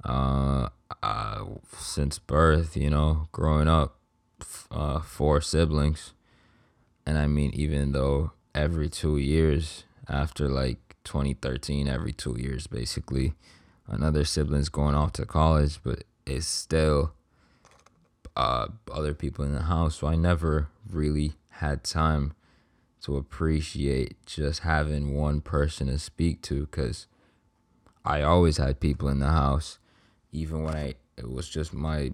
Uh, 0.04 0.68
uh 1.02 1.46
since 1.78 2.20
birth, 2.20 2.76
you 2.76 2.90
know, 2.90 3.30
growing 3.32 3.70
up, 3.70 3.98
uh, 4.70 5.00
four 5.00 5.40
siblings, 5.40 6.14
and 7.06 7.18
I 7.18 7.28
mean, 7.28 7.52
even 7.54 7.94
though 7.94 8.32
every 8.54 8.90
two 8.90 9.18
years 9.18 9.86
after 10.10 10.50
like 10.50 10.83
2013 11.04 11.88
every 11.88 12.14
two 12.14 12.36
years 12.40 12.68
basically. 12.68 13.34
Another 13.88 14.24
sibling's 14.24 14.70
going 14.70 14.96
off 14.96 15.14
to 15.14 15.26
college 15.26 15.80
but 15.84 16.04
it's 16.26 16.48
still 16.48 17.14
uh, 18.36 18.68
other 18.92 19.14
people 19.14 19.46
in 19.46 19.54
the 19.54 19.64
house 19.64 19.98
so 19.98 20.08
i 20.08 20.16
never 20.16 20.68
really 20.90 21.34
had 21.50 21.84
time 21.84 22.34
to 23.02 23.18
appreciate 23.18 24.16
just 24.26 24.62
having 24.62 25.14
one 25.14 25.42
person 25.42 25.88
to 25.88 26.00
speak 26.00 26.42
to 26.42 26.62
because 26.66 27.06
i 28.06 28.22
always 28.22 28.58
had 28.58 28.80
people 28.80 29.10
in 29.10 29.20
the 29.20 29.28
house. 29.28 29.78
Even 30.32 30.64
when 30.64 30.76
i 30.76 30.96
it 31.18 31.30
was 31.30 31.48
just 31.48 31.74
my 31.74 32.12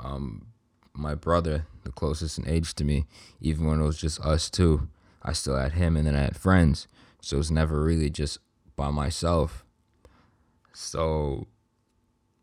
um 0.00 0.46
my 0.94 1.14
brother 1.14 1.66
the 1.84 1.92
closest 1.92 2.38
in 2.38 2.48
age 2.48 2.74
to 2.74 2.84
me 2.84 3.06
even 3.40 3.66
when 3.66 3.80
it 3.80 3.84
was 3.84 3.98
just 3.98 4.20
us 4.20 4.50
two 4.50 4.88
i 5.22 5.32
still 5.32 5.56
had 5.56 5.72
him 5.72 5.96
and 5.96 6.06
then 6.06 6.16
i 6.16 6.22
had 6.22 6.36
friends 6.36 6.86
so 7.22 7.38
it's 7.38 7.50
never 7.50 7.82
really 7.82 8.10
just 8.10 8.38
by 8.74 8.90
myself. 8.90 9.64
So 10.74 11.46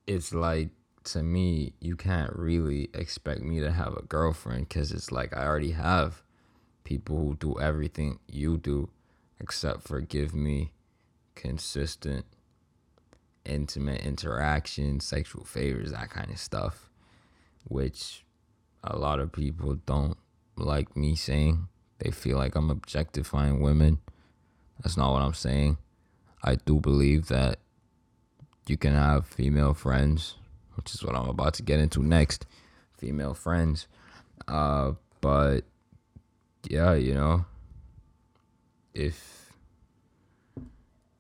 it's 0.08 0.34
like 0.34 0.70
to 1.04 1.22
me, 1.22 1.74
you 1.82 1.96
can't 1.96 2.34
really 2.34 2.90
expect 2.94 3.42
me 3.42 3.60
to 3.60 3.72
have 3.72 3.94
a 3.96 4.02
girlfriend 4.04 4.70
because 4.70 4.92
it's 4.92 5.12
like 5.12 5.36
I 5.36 5.46
already 5.46 5.72
have 5.72 6.24
people 6.86 7.18
who 7.18 7.36
do 7.36 7.60
everything 7.60 8.20
you 8.28 8.58
do 8.58 8.90
except 9.40 9.84
for 9.84 10.00
give 10.00 10.34
me 10.34 10.72
consistent, 11.36 12.26
intimate 13.44 14.02
interaction, 14.02 15.02
sexual 15.02 15.44
favors, 15.44 15.92
that 15.92 16.10
kind 16.10 16.32
of 16.32 16.40
stuff, 16.40 16.90
which 17.66 18.24
a 18.84 18.98
lot 18.98 19.20
of 19.20 19.34
people 19.34 19.76
don't 19.86 20.18
like 20.56 20.96
me 20.96 21.16
saying. 21.16 21.68
They 22.00 22.12
feel 22.12 22.38
like 22.38 22.56
I'm 22.56 22.70
objectifying 22.70 23.60
women 23.60 24.00
that's 24.82 24.98
not 24.98 25.12
what 25.12 25.22
I'm 25.22 25.34
saying. 25.34 25.78
I 26.44 26.56
do 26.56 26.80
believe 26.80 27.28
that 27.28 27.60
you 28.68 28.78
can 28.78 28.94
have 28.94 29.28
female 29.28 29.74
friends, 29.74 30.36
which 30.76 30.94
is 30.94 31.04
what 31.04 31.16
I'm 31.16 31.28
about 31.28 31.56
to 31.56 31.64
get 31.64 31.80
into 31.80 32.02
next. 32.02 32.46
Female 32.98 33.34
friends. 33.34 33.88
Uh, 34.48 34.94
but 35.22 35.62
yeah, 36.68 36.94
you 36.94 37.14
know, 37.14 37.46
if 38.94 39.52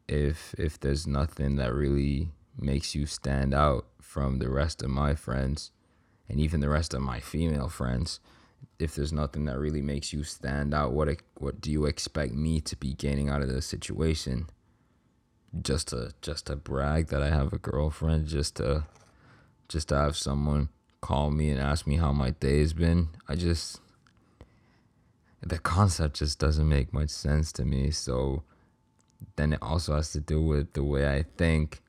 if 0.08 0.54
if 0.58 0.80
there's 0.80 1.06
nothing 1.06 1.56
that 1.58 1.74
really 1.74 2.30
makes 2.58 2.96
you 2.96 3.06
stand 3.06 3.54
out 3.54 3.86
from 4.01 4.39
the 4.39 4.50
rest 4.50 4.82
of 4.82 4.89
my 4.89 5.16
friends 5.16 5.72
and 6.28 6.39
even 6.39 6.60
the 6.60 6.70
rest 6.70 6.94
of 6.94 7.01
my 7.01 7.20
female 7.20 7.70
friends, 7.70 8.20
if 8.80 8.96
there's 8.96 9.12
nothing 9.12 9.46
that 9.46 9.60
really 9.60 9.82
makes 9.82 10.14
you 10.14 10.24
stand 10.24 10.74
out, 10.74 10.94
what 10.94 11.10
what 11.36 11.60
do 11.60 11.70
you 11.70 11.86
expect 11.86 12.34
me 12.34 12.62
to 12.62 12.76
be 12.78 12.94
gaining 12.94 13.30
out 13.30 13.42
of 13.42 13.50
this 13.50 13.66
situation? 13.66 14.50
Just 15.62 15.90
to 15.90 16.14
just 16.22 16.48
to 16.48 16.56
brag 16.56 17.08
that 17.08 17.22
I 17.22 17.30
have 17.30 17.52
a 17.52 17.58
girlfriend, 17.58 18.28
just 18.28 18.56
to 18.56 18.86
just 19.68 19.90
to 19.90 19.96
have 19.96 20.16
someone 20.16 20.70
call 21.02 21.30
me 21.30 21.50
and 21.50 21.60
ask 21.60 21.86
me 21.86 21.98
how 21.98 22.14
my 22.14 22.32
day's 22.32 22.74
been. 22.74 23.10
I 23.28 23.36
just 23.36 23.82
the 25.42 25.60
concept 25.60 26.18
just 26.18 26.40
doesn't 26.40 26.68
make 26.68 26.94
much 26.94 27.10
sense 27.10 27.52
to 27.54 27.66
me. 27.66 27.92
So 27.92 28.44
then 29.36 29.54
it 29.54 29.60
also 29.62 29.96
has 29.96 30.12
to 30.14 30.20
do 30.22 30.42
with 30.42 30.74
the 30.74 30.84
way 30.84 31.18
I 31.18 31.26
think, 31.38 31.82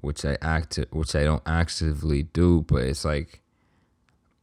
which 0.00 0.24
I 0.24 0.36
act 0.42 0.78
which 0.90 1.14
I 1.14 1.24
don't 1.24 1.42
actively 1.46 2.24
do, 2.24 2.62
but 2.62 2.82
it's 2.82 3.06
like 3.06 3.40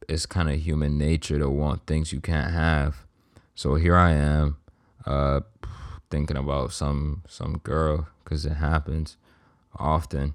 it's 0.08 0.26
kind 0.26 0.48
of 0.48 0.60
human 0.60 0.98
nature 0.98 1.38
to 1.38 1.48
want 1.48 1.86
things 1.86 2.12
you 2.12 2.20
can't 2.20 2.52
have. 2.52 3.04
So 3.54 3.74
here 3.74 3.96
I 3.96 4.12
am, 4.12 4.56
uh, 5.06 5.40
thinking 6.10 6.36
about 6.36 6.72
some 6.72 7.22
some 7.28 7.58
girl 7.58 8.08
because 8.22 8.46
it 8.46 8.54
happens 8.54 9.16
often. 9.76 10.34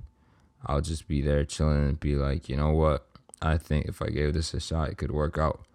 I'll 0.66 0.82
just 0.82 1.08
be 1.08 1.22
there 1.22 1.44
chilling 1.44 1.78
and 1.78 2.00
be 2.00 2.16
like, 2.16 2.48
you 2.48 2.56
know 2.56 2.72
what? 2.72 3.08
I 3.42 3.58
think 3.58 3.86
if 3.86 4.02
I 4.02 4.08
gave 4.08 4.34
this 4.34 4.54
a 4.54 4.60
shot, 4.60 4.90
it 4.90 4.98
could 4.98 5.12
work 5.12 5.38
out. 5.38 5.66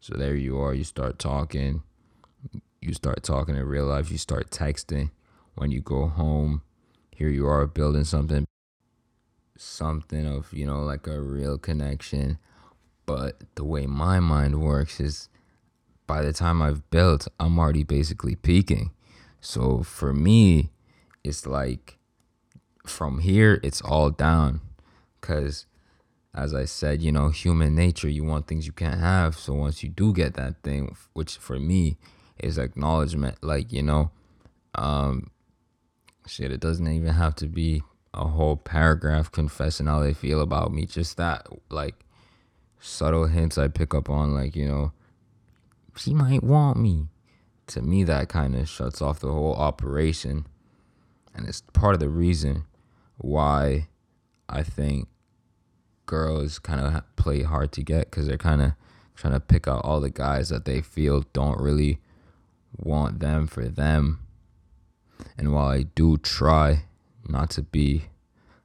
So 0.00 0.14
there 0.16 0.36
you 0.36 0.58
are. 0.60 0.72
You 0.72 0.84
start 0.84 1.18
talking. 1.18 1.82
You 2.80 2.94
start 2.94 3.22
talking 3.24 3.56
in 3.56 3.64
real 3.64 3.86
life. 3.86 4.10
You 4.10 4.18
start 4.18 4.50
texting. 4.50 5.10
When 5.54 5.70
you 5.70 5.80
go 5.80 6.06
home, 6.06 6.62
here 7.10 7.28
you 7.28 7.48
are 7.48 7.66
building 7.66 8.04
something, 8.04 8.46
something 9.56 10.26
of 10.26 10.52
you 10.52 10.66
know 10.66 10.80
like 10.80 11.06
a 11.06 11.20
real 11.20 11.58
connection 11.58 12.38
but 13.06 13.42
the 13.54 13.64
way 13.64 13.86
my 13.86 14.20
mind 14.20 14.60
works 14.60 15.00
is 15.00 15.28
by 16.06 16.22
the 16.22 16.32
time 16.32 16.60
I've 16.60 16.88
built, 16.90 17.28
I'm 17.40 17.58
already 17.58 17.84
basically 17.84 18.34
peaking. 18.34 18.90
So 19.40 19.82
for 19.82 20.12
me, 20.12 20.70
it's 21.24 21.46
like 21.46 21.98
from 22.84 23.20
here, 23.20 23.60
it's 23.62 23.80
all 23.80 24.10
down. 24.10 24.60
Because 25.20 25.66
as 26.34 26.54
I 26.54 26.64
said, 26.64 27.02
you 27.02 27.10
know, 27.10 27.30
human 27.30 27.74
nature, 27.74 28.08
you 28.08 28.24
want 28.24 28.46
things 28.46 28.66
you 28.66 28.72
can't 28.72 29.00
have. 29.00 29.36
So 29.36 29.54
once 29.54 29.82
you 29.82 29.88
do 29.88 30.12
get 30.12 30.34
that 30.34 30.62
thing, 30.62 30.94
which 31.12 31.36
for 31.36 31.58
me 31.58 31.96
is 32.38 32.58
acknowledgement, 32.58 33.38
like, 33.42 33.72
you 33.72 33.82
know, 33.82 34.10
um, 34.74 35.30
shit, 36.26 36.52
it 36.52 36.60
doesn't 36.60 36.86
even 36.86 37.14
have 37.14 37.34
to 37.36 37.46
be 37.46 37.82
a 38.12 38.26
whole 38.28 38.56
paragraph 38.56 39.30
confessing 39.32 39.86
how 39.86 40.00
they 40.00 40.14
feel 40.14 40.40
about 40.40 40.72
me. 40.72 40.86
Just 40.86 41.16
that, 41.16 41.46
like, 41.70 42.05
subtle 42.80 43.26
hints 43.26 43.58
I 43.58 43.68
pick 43.68 43.94
up 43.94 44.08
on, 44.08 44.34
like, 44.34 44.56
you 44.56 44.66
know, 44.66 44.92
she 45.96 46.12
might 46.12 46.42
want 46.42 46.78
me. 46.78 47.08
To 47.68 47.82
me, 47.82 48.04
that 48.04 48.28
kind 48.28 48.54
of 48.54 48.68
shuts 48.68 49.02
off 49.02 49.20
the 49.20 49.32
whole 49.32 49.54
operation. 49.54 50.46
And 51.34 51.48
it's 51.48 51.62
part 51.72 51.94
of 51.94 52.00
the 52.00 52.08
reason 52.08 52.64
why 53.18 53.88
I 54.48 54.62
think 54.62 55.08
girls 56.06 56.58
kind 56.58 56.80
of 56.80 57.16
play 57.16 57.42
hard 57.42 57.72
to 57.72 57.82
get 57.82 58.10
because 58.10 58.26
they're 58.26 58.38
kind 58.38 58.62
of 58.62 58.72
trying 59.16 59.34
to 59.34 59.40
pick 59.40 59.66
out 59.66 59.84
all 59.84 60.00
the 60.00 60.10
guys 60.10 60.50
that 60.50 60.64
they 60.64 60.80
feel 60.80 61.24
don't 61.32 61.60
really 61.60 61.98
want 62.76 63.18
them 63.20 63.46
for 63.46 63.68
them. 63.68 64.20
And 65.36 65.52
while 65.52 65.68
I 65.68 65.82
do 65.82 66.18
try 66.18 66.84
not 67.26 67.50
to 67.50 67.62
be 67.62 68.04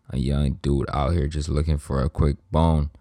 a 0.09 0.17
young 0.17 0.59
dude 0.61 0.89
out 0.93 1.13
here 1.13 1.27
just 1.27 1.49
looking 1.49 1.77
for 1.77 2.03
a 2.03 2.09
quick 2.09 2.37
bone, 2.51 2.91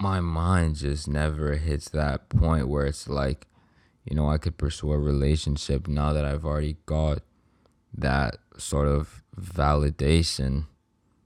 my 0.00 0.20
mind 0.20 0.76
just 0.76 1.08
never 1.08 1.54
hits 1.56 1.88
that 1.90 2.28
point 2.28 2.68
where 2.68 2.86
it's 2.86 3.08
like, 3.08 3.46
you 4.04 4.14
know, 4.14 4.28
I 4.28 4.38
could 4.38 4.56
pursue 4.56 4.92
a 4.92 4.98
relationship 4.98 5.88
now 5.88 6.12
that 6.12 6.24
I've 6.24 6.44
already 6.44 6.76
got 6.86 7.22
that 7.96 8.36
sort 8.56 8.88
of 8.88 9.22
validation, 9.38 10.66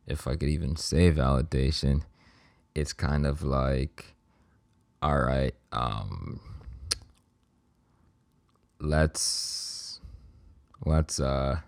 if 0.07 0.27
I 0.27 0.37
could 0.37 0.49
even 0.49 0.77
say 0.77 1.11
validation. 1.13 2.03
It's 2.75 2.93
kind 2.95 3.27
of 3.27 3.43
like, 3.43 4.15
all 5.03 5.21
right, 5.21 5.55
um, 5.73 6.41
let's 8.81 10.01
let's 10.85 11.21
uh 11.21 11.61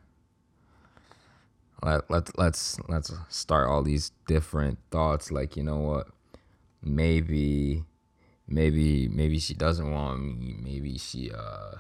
let, 1.83 2.11
let 2.11 2.39
let's 2.39 2.79
let's 2.89 3.13
start 3.29 3.69
all 3.69 3.83
these 3.83 4.11
different 4.27 4.79
thoughts 4.91 5.31
like 5.31 5.57
you 5.57 5.63
know 5.63 5.77
what 5.77 6.09
maybe 6.85 7.85
maybe 8.47 9.09
maybe 9.09 9.39
she 9.39 9.55
doesn't 9.55 9.91
want 9.91 10.21
me. 10.21 10.57
Maybe 10.63 10.99
she 10.99 11.31
uh 11.33 11.79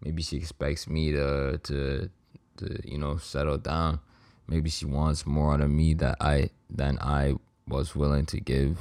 maybe 0.00 0.22
she 0.22 0.36
expects 0.36 0.88
me 0.88 1.12
to 1.12 1.58
to 1.58 2.10
to 2.58 2.78
you 2.84 2.98
know 2.98 3.16
settle 3.16 3.58
down. 3.58 4.00
Maybe 4.46 4.70
she 4.70 4.86
wants 4.86 5.26
more 5.26 5.54
out 5.54 5.60
of 5.60 5.70
me 5.70 5.94
that 5.94 6.16
i 6.20 6.50
than 6.70 6.98
i 7.00 7.34
was 7.66 7.94
willing 7.94 8.24
to 8.26 8.40
give 8.40 8.78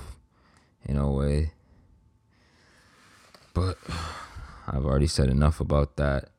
in 0.85 0.97
a 0.97 1.11
way. 1.11 1.51
But 3.53 3.77
i've 4.67 4.85
already 4.85 5.07
said 5.07 5.29
enough 5.29 5.59
about 5.59 5.95
that. 5.97 6.29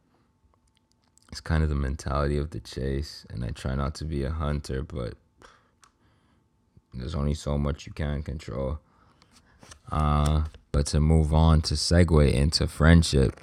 It's 1.30 1.40
kind 1.42 1.62
of 1.62 1.68
the 1.68 1.75
mentality 1.75 2.38
of 2.38 2.50
the 2.50 2.60
chase 2.60 3.26
and 3.28 3.44
i 3.44 3.50
try 3.50 3.75
not 3.75 3.94
to 3.96 4.06
be 4.06 4.25
a 4.25 4.30
hunter 4.30 4.82
but 4.82 5.12
there's 6.95 7.14
only 7.14 7.35
so 7.35 7.59
much 7.59 7.87
you 7.87 7.92
can 7.92 8.23
control 8.23 8.78
uh, 9.90 10.45
but 10.73 10.87
to 10.87 11.00
move 11.00 11.33
on 11.33 11.61
to 11.61 11.75
segue 11.75 12.33
into 12.33 12.66
friendship 12.66 13.40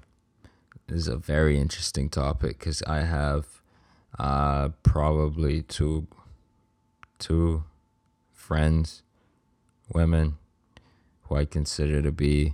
is 0.87 1.07
a 1.07 1.17
very 1.17 1.59
interesting 1.59 2.09
topic 2.09 2.59
because 2.59 2.81
i 2.83 3.01
have 3.01 3.61
uh, 4.19 4.69
probably 4.83 5.61
two 5.61 6.07
two 7.19 7.63
friends 8.33 9.03
women 9.93 10.37
who 11.23 11.35
i 11.35 11.45
consider 11.45 12.01
to 12.01 12.11
be 12.11 12.53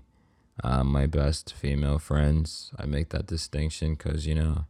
uh, 0.64 0.84
my 0.84 1.06
best 1.06 1.54
female 1.54 2.00
friends 2.00 2.72
i 2.78 2.86
make 2.86 3.10
that 3.10 3.26
distinction 3.26 3.96
because 3.96 4.26
you 4.26 4.36
know 4.36 4.66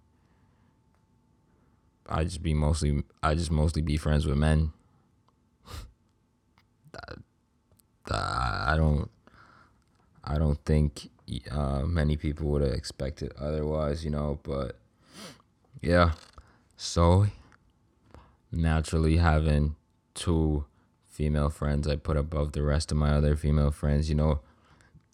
I 2.12 2.26
just 2.26 2.44
be 2.44 2.54
mostly 2.54 3.04
I 3.24 3.36
just 3.36 3.52
mostly 3.52 3.82
be 3.82 3.98
friends 3.98 4.26
with 4.26 4.38
men. 4.38 4.74
I 8.10 8.76
don't 8.76 9.10
I 10.24 10.38
don't 10.38 10.64
think 10.66 11.10
uh, 11.50 11.84
many 11.86 12.18
people 12.18 12.48
would 12.48 12.62
have 12.62 12.74
expected 12.74 13.34
otherwise, 13.40 14.04
you 14.04 14.12
know. 14.12 14.40
But 14.44 14.78
yeah, 15.82 16.12
so 16.78 17.28
naturally 18.52 19.18
having 19.18 19.76
two 20.14 20.66
female 21.10 21.50
friends 21.50 21.88
I 21.88 21.96
put 21.96 22.18
above 22.18 22.52
the 22.54 22.64
rest 22.64 22.92
of 22.92 22.98
my 22.98 23.12
other 23.12 23.36
female 23.36 23.72
friends, 23.72 24.10
you 24.10 24.16
know, 24.16 24.42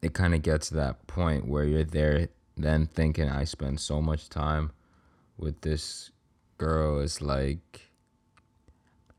it 0.02 0.14
kind 0.14 0.34
of 0.34 0.42
gets 0.42 0.70
to 0.70 0.76
that 0.76 1.08
point 1.08 1.48
where 1.48 1.64
you're 1.64 1.84
there 1.84 2.30
then 2.56 2.88
thinking 2.88 3.30
I 3.30 3.44
spend 3.44 3.80
so 3.80 4.02
much 4.02 4.30
time 4.30 4.72
with 5.38 5.62
this 5.62 6.10
girl 6.58 7.00
is 7.00 7.22
like 7.22 7.87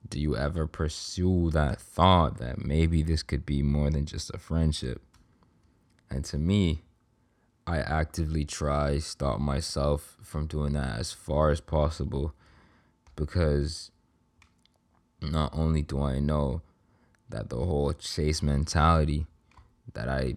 do 0.06 0.20
you 0.20 0.36
ever 0.36 0.66
pursue 0.66 1.50
that 1.50 1.80
thought 1.80 2.38
that 2.38 2.64
maybe 2.64 3.02
this 3.02 3.22
could 3.22 3.44
be 3.44 3.62
more 3.62 3.90
than 3.90 4.06
just 4.06 4.30
a 4.34 4.38
friendship? 4.38 5.02
And 6.10 6.24
to 6.26 6.38
me 6.38 6.82
i 7.66 7.76
actively 7.80 8.46
try 8.46 8.98
stop 8.98 9.38
myself 9.38 10.16
from 10.22 10.46
doing 10.46 10.72
that 10.72 10.98
as 10.98 11.12
far 11.12 11.50
as 11.50 11.60
possible 11.60 12.32
because 13.14 13.90
not 15.20 15.50
only 15.52 15.82
do 15.82 16.00
i 16.00 16.18
know 16.18 16.62
that 17.28 17.50
the 17.50 17.56
whole 17.56 17.92
chase 17.92 18.40
mentality 18.40 19.26
that 19.92 20.08
i 20.08 20.34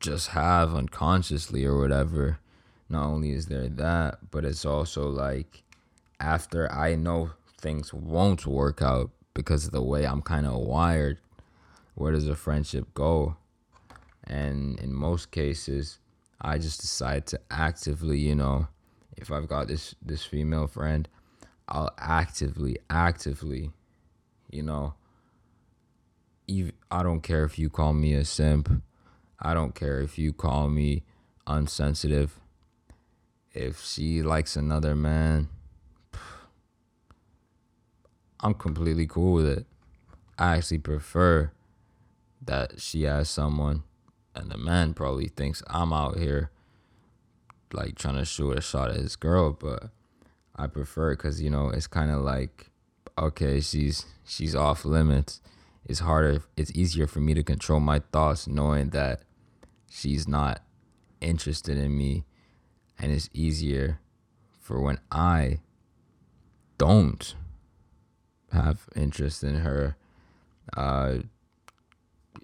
just 0.00 0.28
have 0.28 0.72
unconsciously 0.72 1.64
or 1.64 1.76
whatever 1.76 2.38
not 2.88 3.06
only 3.06 3.32
is 3.32 3.46
there 3.46 3.68
that 3.68 4.18
but 4.30 4.44
it's 4.44 4.64
also 4.64 5.08
like 5.08 5.64
after 6.20 6.70
I 6.72 6.94
know 6.94 7.30
things 7.64 7.94
won't 7.94 8.46
work 8.46 8.82
out 8.82 9.10
because 9.32 9.64
of 9.64 9.72
the 9.72 9.82
way 9.82 10.06
I'm 10.06 10.20
kind 10.20 10.46
of 10.46 10.52
wired, 10.54 11.18
where 11.94 12.12
does 12.12 12.28
a 12.28 12.36
friendship 12.36 12.92
go? 12.92 13.36
And 14.22 14.78
in 14.78 14.92
most 14.92 15.30
cases, 15.30 15.98
I 16.40 16.58
just 16.58 16.82
decide 16.82 17.26
to 17.28 17.40
actively, 17.50 18.18
you 18.18 18.34
know, 18.34 18.68
if 19.16 19.32
I've 19.32 19.48
got 19.48 19.68
this 19.68 19.94
this 20.02 20.24
female 20.24 20.66
friend, 20.66 21.08
I'll 21.66 21.94
actively, 21.98 22.76
actively, 22.90 23.70
you 24.50 24.62
know, 24.62 24.94
even, 26.46 26.74
I 26.90 27.02
don't 27.02 27.22
care 27.22 27.44
if 27.44 27.58
you 27.58 27.70
call 27.70 27.94
me 27.94 28.12
a 28.12 28.26
simp. 28.26 28.82
I 29.40 29.54
don't 29.54 29.74
care 29.74 30.00
if 30.00 30.18
you 30.18 30.34
call 30.34 30.68
me 30.68 31.02
unsensitive. 31.46 32.38
If 33.52 33.82
she 33.82 34.22
likes 34.22 34.54
another 34.54 34.94
man, 34.94 35.48
I'm 38.44 38.52
completely 38.52 39.06
cool 39.06 39.32
with 39.32 39.46
it. 39.46 39.64
I 40.38 40.56
actually 40.56 40.78
prefer 40.78 41.50
that 42.42 42.78
she 42.78 43.04
has 43.04 43.30
someone, 43.30 43.84
and 44.34 44.50
the 44.50 44.58
man 44.58 44.92
probably 44.92 45.28
thinks 45.28 45.62
I'm 45.66 45.94
out 45.94 46.18
here 46.18 46.50
like 47.72 47.96
trying 47.96 48.16
to 48.16 48.24
shoot 48.26 48.58
a 48.58 48.60
shot 48.60 48.90
at 48.90 48.96
his 48.96 49.16
girl, 49.16 49.52
but 49.52 49.88
I 50.54 50.66
prefer 50.66 51.16
because 51.16 51.40
you 51.40 51.48
know 51.48 51.70
it's 51.70 51.86
kind 51.86 52.10
of 52.10 52.20
like 52.20 52.66
okay, 53.16 53.60
she's 53.60 54.04
she's 54.26 54.54
off 54.54 54.84
limits. 54.84 55.40
It's 55.86 56.00
harder. 56.00 56.42
It's 56.54 56.70
easier 56.72 57.06
for 57.06 57.20
me 57.20 57.32
to 57.32 57.42
control 57.42 57.80
my 57.80 58.00
thoughts 58.12 58.46
knowing 58.46 58.90
that 58.90 59.22
she's 59.90 60.28
not 60.28 60.60
interested 61.22 61.78
in 61.78 61.96
me, 61.96 62.26
and 62.98 63.10
it's 63.10 63.30
easier 63.32 64.00
for 64.60 64.82
when 64.82 65.00
I 65.10 65.60
don't 66.76 67.34
have 68.54 68.86
interest 68.96 69.44
in 69.44 69.56
her, 69.56 69.96
uh, 70.76 71.18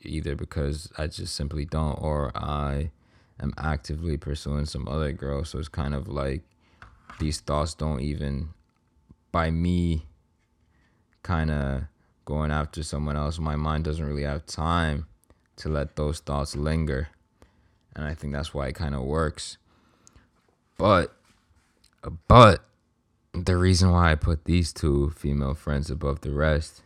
either 0.02 0.36
because 0.36 0.92
I 0.98 1.06
just 1.06 1.34
simply 1.34 1.64
don't, 1.64 2.00
or 2.00 2.30
I 2.34 2.90
am 3.40 3.52
actively 3.56 4.16
pursuing 4.16 4.66
some 4.66 4.86
other 4.88 5.12
girl. 5.12 5.44
So 5.44 5.58
it's 5.58 5.68
kind 5.68 5.94
of 5.94 6.08
like 6.08 6.42
these 7.18 7.40
thoughts 7.40 7.74
don't 7.74 8.00
even, 8.00 8.50
by 9.32 9.50
me 9.50 10.06
kind 11.22 11.50
of 11.50 11.84
going 12.24 12.50
after 12.50 12.82
someone 12.82 13.16
else, 13.16 13.38
my 13.38 13.56
mind 13.56 13.84
doesn't 13.84 14.04
really 14.04 14.24
have 14.24 14.46
time 14.46 15.06
to 15.56 15.68
let 15.68 15.96
those 15.96 16.20
thoughts 16.20 16.54
linger. 16.56 17.08
And 17.94 18.04
I 18.06 18.14
think 18.14 18.32
that's 18.32 18.54
why 18.54 18.68
it 18.68 18.74
kind 18.74 18.94
of 18.94 19.02
works. 19.02 19.58
But, 20.78 21.14
but 22.28 22.64
the 23.32 23.56
reason 23.56 23.90
why 23.90 24.12
I 24.12 24.14
put 24.16 24.44
these 24.44 24.72
two 24.72 25.10
female 25.10 25.54
friends 25.54 25.90
above 25.90 26.20
the 26.20 26.32
rest 26.32 26.82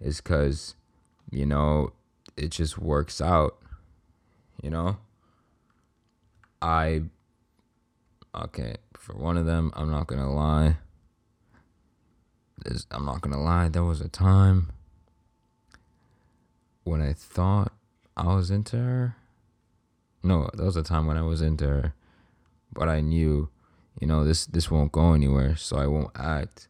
is 0.00 0.20
because, 0.20 0.74
you 1.30 1.46
know, 1.46 1.92
it 2.36 2.50
just 2.50 2.78
works 2.78 3.20
out. 3.20 3.56
You 4.62 4.70
know? 4.70 4.98
I, 6.60 7.02
okay, 8.34 8.76
for 8.96 9.16
one 9.16 9.36
of 9.36 9.46
them, 9.46 9.72
I'm 9.74 9.90
not 9.90 10.06
gonna 10.06 10.32
lie. 10.32 10.76
There's, 12.64 12.86
I'm 12.90 13.06
not 13.06 13.22
gonna 13.22 13.40
lie, 13.40 13.68
there 13.68 13.84
was 13.84 14.00
a 14.00 14.08
time 14.08 14.70
when 16.84 17.00
I 17.00 17.14
thought 17.14 17.72
I 18.16 18.34
was 18.34 18.50
into 18.50 18.76
her. 18.76 19.16
No, 20.22 20.50
there 20.52 20.66
was 20.66 20.76
a 20.76 20.82
time 20.82 21.06
when 21.06 21.16
I 21.16 21.22
was 21.22 21.40
into 21.40 21.66
her, 21.66 21.94
but 22.72 22.88
I 22.88 23.00
knew 23.00 23.48
you 24.00 24.06
know 24.06 24.24
this 24.24 24.46
this 24.46 24.70
won't 24.70 24.90
go 24.90 25.12
anywhere 25.12 25.54
so 25.54 25.76
i 25.76 25.86
won't 25.86 26.10
act. 26.16 26.68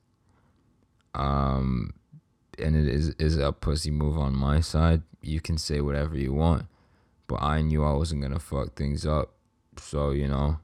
Um 1.15 1.95
and 2.59 2.77
it 2.77 2.87
is 2.87 3.11
is 3.19 3.39
a 3.39 3.53
pussy 3.53 3.91
move 3.91 4.19
on 4.19 4.35
my 4.35 4.61
side. 4.61 5.03
You 5.23 5.41
can 5.41 5.57
say 5.57 5.81
whatever 5.81 6.17
you 6.17 6.33
want 6.33 6.67
but 7.27 7.41
i 7.43 7.63
knew 7.63 7.85
i 7.85 7.93
wasn't 7.93 8.21
gonna 8.21 8.41
fuck 8.41 8.75
things 8.75 9.07
up. 9.07 9.33
So 9.79 10.11
you 10.11 10.29
know 10.29 10.59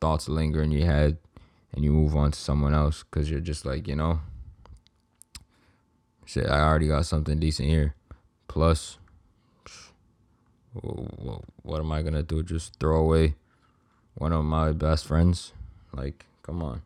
thoughts 0.00 0.28
linger 0.28 0.62
in 0.62 0.72
your 0.72 0.86
head 0.86 1.18
and 1.72 1.84
you 1.84 1.92
move 1.92 2.14
on 2.16 2.32
to 2.32 2.38
someone 2.38 2.74
else 2.74 3.04
because 3.04 3.30
you're 3.30 3.40
just 3.40 3.64
like 3.64 3.88
you 3.88 3.96
know 3.96 4.20
shit 6.24 6.48
i 6.48 6.60
already 6.60 6.88
got 6.88 7.06
something 7.06 7.38
decent 7.38 7.68
here. 7.68 7.94
Plus 8.48 8.98
what 11.62 11.80
am 11.80 11.92
i 11.92 12.02
gonna 12.02 12.22
do? 12.22 12.42
Just 12.42 12.78
throw 12.80 13.00
away 13.00 13.36
one 14.14 14.32
of 14.32 14.44
my 14.44 14.72
best 14.72 15.06
friends 15.06 15.52
like, 15.98 16.26
come 16.42 16.62
on. 16.62 16.82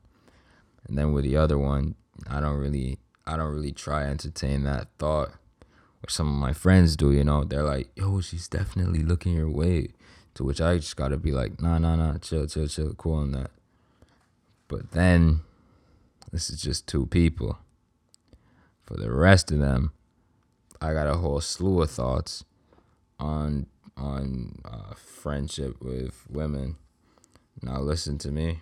And 0.89 0.99
then 0.99 1.13
with 1.13 1.25
the 1.25 1.37
other 1.37 1.59
one, 1.59 1.95
I 2.29 2.41
don't 2.41 2.59
really 2.59 2.99
I 3.27 3.37
don't 3.37 3.55
really 3.55 3.73
try 3.73 4.05
entertain 4.05 4.65
that 4.65 4.89
thought 4.99 5.31
or 6.05 6.11
some 6.11 6.29
of 6.29 6.35
my 6.35 6.53
friends 6.53 6.97
do, 6.97 7.13
you 7.13 7.23
know, 7.23 7.45
they're 7.45 7.63
like, 7.63 7.89
yo, 7.95 8.21
she's 8.21 8.49
definitely 8.49 9.03
looking 9.03 9.35
your 9.35 9.51
way. 9.51 9.89
To 10.35 10.45
which 10.45 10.61
I 10.61 10.77
just 10.77 10.97
gotta 10.97 11.17
be 11.17 11.31
like, 11.31 11.61
nah, 11.61 11.79
nah, 11.79 11.95
nah, 11.95 12.19
chill, 12.19 12.47
chill, 12.47 12.67
chill, 12.67 12.95
cool 12.95 13.17
on 13.17 13.33
that. 13.33 13.51
But 14.67 14.93
then, 14.93 15.43
this 16.33 16.49
is 16.49 16.61
just 16.61 16.89
two 16.89 17.07
people. 17.07 17.59
For 18.83 18.97
the 18.97 19.13
rest 19.13 19.53
of 19.53 19.59
them, 19.59 19.93
I 20.81 20.95
got 20.95 21.07
a 21.07 21.19
whole 21.19 21.41
slew 21.41 21.83
of 21.83 21.91
thoughts 21.91 22.45
on 23.21 23.67
on 23.97 24.61
uh, 24.65 24.95
friendship 24.95 25.81
with 25.83 26.25
women. 26.29 26.77
Now 27.61 27.81
listen 27.81 28.19
to 28.19 28.33
me. 28.33 28.61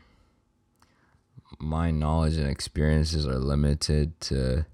My 1.59 1.91
knowledge 1.91 2.37
and 2.37 2.49
experiences 2.49 3.27
are 3.27 3.39
limited 3.39 4.21
to 4.23 4.67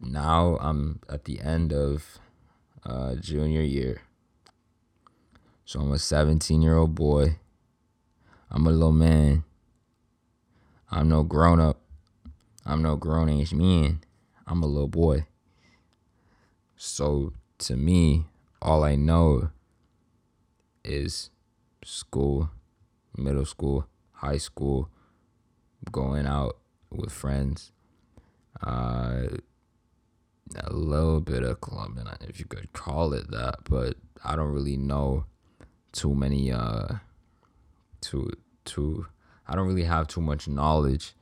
now 0.00 0.56
I'm 0.60 1.00
at 1.08 1.24
the 1.24 1.40
end 1.40 1.72
of 1.72 2.18
uh, 2.84 3.14
junior 3.16 3.62
year. 3.62 4.02
So 5.64 5.80
I'm 5.80 5.92
a 5.92 5.98
17 5.98 6.62
year 6.62 6.76
old 6.76 6.94
boy. 6.94 7.36
I'm 8.50 8.66
a 8.66 8.70
little 8.70 8.92
man. 8.92 9.44
I'm 10.90 11.08
no 11.08 11.22
grown 11.22 11.60
up. 11.60 11.80
I'm 12.66 12.82
no 12.82 12.96
grown 12.96 13.28
age 13.28 13.54
man. 13.54 14.00
I'm 14.46 14.62
a 14.62 14.66
little 14.66 14.88
boy. 14.88 15.26
So 16.76 17.32
to 17.58 17.76
me, 17.76 18.24
all 18.60 18.82
I 18.82 18.96
know 18.96 19.50
is 20.82 21.30
school, 21.84 22.50
middle 23.16 23.44
school, 23.44 23.86
high 24.20 24.38
school, 24.38 24.88
going 25.90 26.26
out 26.26 26.58
with 26.90 27.12
friends, 27.12 27.72
uh, 28.66 29.28
a 30.56 30.72
little 30.72 31.20
bit 31.20 31.42
of 31.42 31.60
clubbing, 31.60 32.06
if 32.28 32.38
you 32.38 32.46
could 32.46 32.72
call 32.72 33.12
it 33.12 33.30
that, 33.30 33.56
but 33.68 33.96
I 34.24 34.36
don't 34.36 34.52
really 34.52 34.76
know 34.76 35.24
too 35.92 36.14
many, 36.14 36.52
uh, 36.52 36.96
too, 38.00 38.30
too, 38.64 39.06
I 39.46 39.54
don't 39.54 39.66
really 39.66 39.84
have 39.84 40.08
too 40.08 40.20
much 40.20 40.48
knowledge 40.48 41.14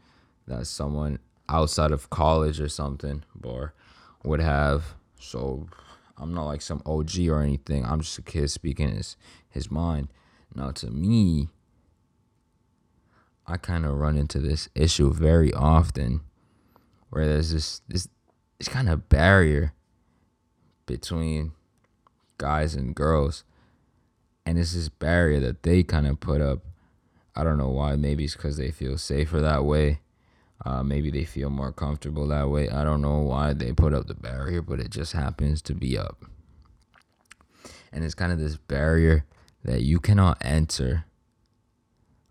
that 0.46 0.66
someone 0.66 1.18
outside 1.48 1.92
of 1.92 2.10
college 2.10 2.60
or 2.60 2.68
something 2.68 3.22
or 3.42 3.74
would 4.24 4.40
have. 4.40 4.94
So 5.20 5.68
I'm 6.16 6.34
not 6.34 6.46
like 6.46 6.62
some 6.62 6.82
OG 6.84 7.28
or 7.28 7.42
anything. 7.42 7.84
I'm 7.84 8.00
just 8.00 8.18
a 8.18 8.22
kid 8.22 8.50
speaking 8.50 8.90
his 8.90 9.16
his 9.48 9.70
mind. 9.70 10.08
Now 10.54 10.70
to 10.72 10.90
me, 10.90 11.48
I 13.48 13.56
kind 13.56 13.86
of 13.86 13.96
run 13.96 14.16
into 14.18 14.38
this 14.38 14.68
issue 14.74 15.12
very 15.12 15.52
often 15.54 16.20
where 17.08 17.26
there's 17.26 17.50
this 17.50 17.80
this 17.88 18.08
this 18.58 18.68
kind 18.68 18.88
of 18.90 19.08
barrier 19.08 19.72
between 20.84 21.52
guys 22.36 22.74
and 22.74 22.94
girls. 22.94 23.44
And 24.44 24.58
it's 24.58 24.74
this 24.74 24.88
barrier 24.88 25.40
that 25.40 25.62
they 25.62 25.82
kind 25.82 26.06
of 26.06 26.20
put 26.20 26.40
up. 26.40 26.60
I 27.34 27.44
don't 27.44 27.58
know 27.58 27.68
why. 27.68 27.96
Maybe 27.96 28.24
it's 28.24 28.34
because 28.34 28.56
they 28.56 28.70
feel 28.70 28.98
safer 28.98 29.40
that 29.40 29.64
way. 29.64 30.00
Uh, 30.64 30.82
maybe 30.82 31.10
they 31.10 31.24
feel 31.24 31.50
more 31.50 31.72
comfortable 31.72 32.26
that 32.28 32.48
way. 32.48 32.68
I 32.68 32.82
don't 32.84 33.00
know 33.00 33.18
why 33.18 33.52
they 33.52 33.72
put 33.72 33.94
up 33.94 34.08
the 34.08 34.14
barrier, 34.14 34.60
but 34.60 34.80
it 34.80 34.90
just 34.90 35.12
happens 35.12 35.62
to 35.62 35.74
be 35.74 35.96
up. 35.96 36.24
And 37.92 38.04
it's 38.04 38.14
kind 38.14 38.32
of 38.32 38.38
this 38.38 38.56
barrier 38.56 39.24
that 39.64 39.82
you 39.82 40.00
cannot 40.00 40.38
enter 40.40 41.04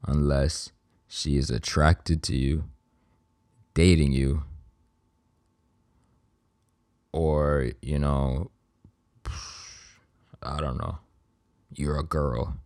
unless 0.05 0.71
she 1.07 1.37
is 1.37 1.49
attracted 1.49 2.21
to 2.23 2.35
you, 2.35 2.65
dating 3.73 4.11
you, 4.11 4.43
or, 7.11 7.71
you 7.81 7.99
know, 7.99 8.51
I 10.43 10.59
don't 10.59 10.77
know, 10.77 10.99
you're 11.73 11.99
a 11.99 12.03
girl. 12.03 12.57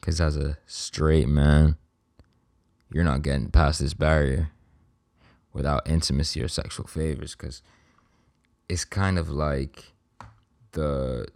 Because 0.00 0.20
as 0.20 0.36
a 0.36 0.58
straight 0.66 1.28
man, 1.28 1.76
you're 2.92 3.04
not 3.04 3.22
getting 3.22 3.50
past 3.50 3.80
this 3.80 3.94
barrier 3.94 4.50
without 5.52 5.88
intimacy 5.88 6.42
or 6.42 6.48
sexual 6.48 6.86
favors 6.86 7.34
because 7.34 7.62
it's 8.68 8.84
kind 8.84 9.18
of 9.18 9.30
like 9.30 9.92
the 10.72 11.26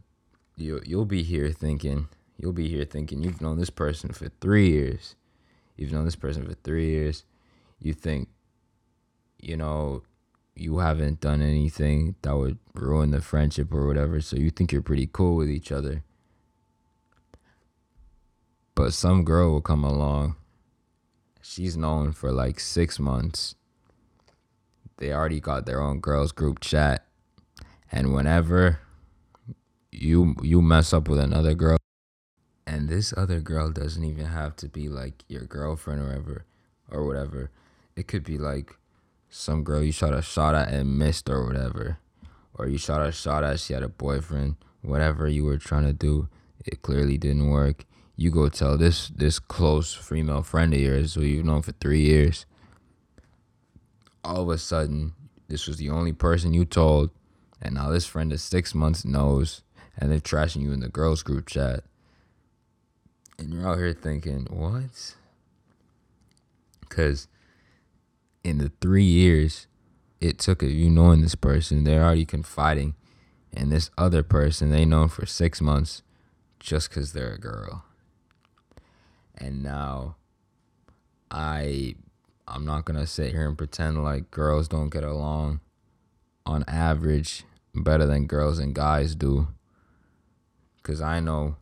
you 0.56 0.80
you'll 0.84 1.04
be 1.04 1.22
here 1.22 1.50
thinking 1.50 2.08
you'll 2.36 2.52
be 2.52 2.68
here 2.68 2.84
thinking 2.84 3.22
you've 3.22 3.40
known 3.40 3.58
this 3.58 3.70
person 3.70 4.12
for 4.12 4.28
three 4.40 4.68
years 4.68 5.14
you've 5.78 5.92
known 5.92 6.04
this 6.04 6.16
person 6.16 6.44
for 6.44 6.54
three 6.54 6.90
years 6.90 7.24
you 7.80 7.94
think 7.94 8.28
you 9.40 9.56
know 9.56 10.02
you 10.54 10.78
haven't 10.78 11.20
done 11.20 11.40
anything 11.40 12.16
that 12.22 12.36
would 12.36 12.58
ruin 12.74 13.12
the 13.12 13.20
friendship 13.20 13.72
or 13.72 13.86
whatever 13.86 14.20
so 14.20 14.36
you 14.36 14.50
think 14.50 14.72
you're 14.72 14.82
pretty 14.82 15.08
cool 15.12 15.36
with 15.36 15.48
each 15.48 15.70
other. 15.70 16.02
But 18.74 18.92
some 18.92 19.24
girl 19.24 19.52
will 19.52 19.60
come 19.60 19.84
along 19.84 20.36
she's 21.40 21.76
known 21.76 22.12
for 22.12 22.30
like 22.30 22.60
six 22.60 22.98
months. 22.98 23.54
They 24.98 25.12
already 25.12 25.40
got 25.40 25.64
their 25.64 25.80
own 25.80 26.00
girls 26.00 26.32
group 26.32 26.60
chat 26.60 27.06
and 27.90 28.12
whenever 28.12 28.80
you 29.92 30.34
you 30.42 30.60
mess 30.60 30.92
up 30.92 31.08
with 31.08 31.20
another 31.20 31.54
girl 31.54 31.78
and 32.68 32.86
this 32.86 33.14
other 33.16 33.40
girl 33.40 33.70
doesn't 33.70 34.04
even 34.04 34.26
have 34.26 34.54
to 34.56 34.68
be 34.68 34.90
like 34.90 35.24
your 35.26 35.44
girlfriend 35.44 36.02
or 36.02 36.12
ever 36.12 36.44
or 36.90 37.06
whatever. 37.06 37.50
It 37.96 38.06
could 38.06 38.24
be 38.24 38.36
like 38.36 38.76
some 39.30 39.64
girl 39.64 39.82
you 39.82 39.90
shot 39.90 40.12
a 40.12 40.20
shot 40.20 40.54
at 40.54 40.68
and 40.68 40.98
missed 40.98 41.30
or 41.30 41.46
whatever. 41.46 41.98
Or 42.52 42.68
you 42.68 42.76
shot 42.76 43.00
a 43.00 43.10
shot 43.10 43.42
at 43.42 43.58
she 43.58 43.72
had 43.72 43.82
a 43.82 43.88
boyfriend 43.88 44.56
whatever 44.82 45.26
you 45.26 45.44
were 45.44 45.56
trying 45.56 45.84
to 45.84 45.94
do 45.94 46.28
it 46.66 46.82
clearly 46.82 47.16
didn't 47.16 47.48
work. 47.48 47.86
You 48.16 48.30
go 48.30 48.50
tell 48.50 48.76
this 48.76 49.08
this 49.08 49.38
close 49.38 49.94
female 49.94 50.42
friend 50.42 50.74
of 50.74 50.80
yours 50.80 51.14
who 51.14 51.22
you've 51.22 51.46
known 51.46 51.62
for 51.62 51.72
three 51.72 52.02
years. 52.02 52.44
All 54.22 54.42
of 54.42 54.50
a 54.50 54.58
sudden 54.58 55.14
this 55.48 55.66
was 55.66 55.78
the 55.78 55.88
only 55.88 56.12
person 56.12 56.52
you 56.52 56.66
told 56.66 57.08
and 57.62 57.76
now 57.76 57.88
this 57.88 58.04
friend 58.04 58.30
of 58.30 58.42
six 58.42 58.74
months 58.74 59.06
knows 59.06 59.62
and 59.96 60.12
they're 60.12 60.20
trashing 60.20 60.60
you 60.60 60.72
in 60.72 60.80
the 60.80 60.90
girls 60.90 61.22
group 61.22 61.46
chat 61.46 61.84
and 63.38 63.52
you're 63.52 63.66
out 63.66 63.78
here 63.78 63.92
thinking 63.92 64.46
what? 64.50 65.14
Because 66.80 67.28
in 68.42 68.58
the 68.58 68.72
three 68.80 69.04
years 69.04 69.66
it 70.20 70.38
took 70.38 70.62
of 70.62 70.70
you 70.70 70.90
knowing 70.90 71.20
this 71.20 71.34
person 71.34 71.84
they're 71.84 72.02
already 72.02 72.24
confiding 72.24 72.94
in 73.52 73.68
this 73.68 73.90
other 73.96 74.22
person 74.22 74.70
they 74.70 74.84
know 74.84 75.06
for 75.06 75.26
six 75.26 75.60
months 75.60 76.02
just 76.58 76.88
because 76.88 77.12
they're 77.12 77.34
a 77.34 77.38
girl. 77.38 77.84
And 79.36 79.62
now 79.62 80.16
i 81.30 81.94
i'm 82.48 82.64
not 82.64 82.86
gonna 82.86 83.06
sit 83.06 83.32
here 83.32 83.46
and 83.46 83.58
pretend 83.58 84.02
like 84.02 84.30
girls 84.30 84.66
don't 84.66 84.88
get 84.88 85.04
along 85.04 85.60
on 86.46 86.64
average 86.66 87.44
better 87.74 88.06
than 88.06 88.26
girls 88.26 88.58
and 88.58 88.74
guys 88.74 89.14
do. 89.14 89.48
Because 90.78 91.00
i 91.00 91.20
know 91.20 91.56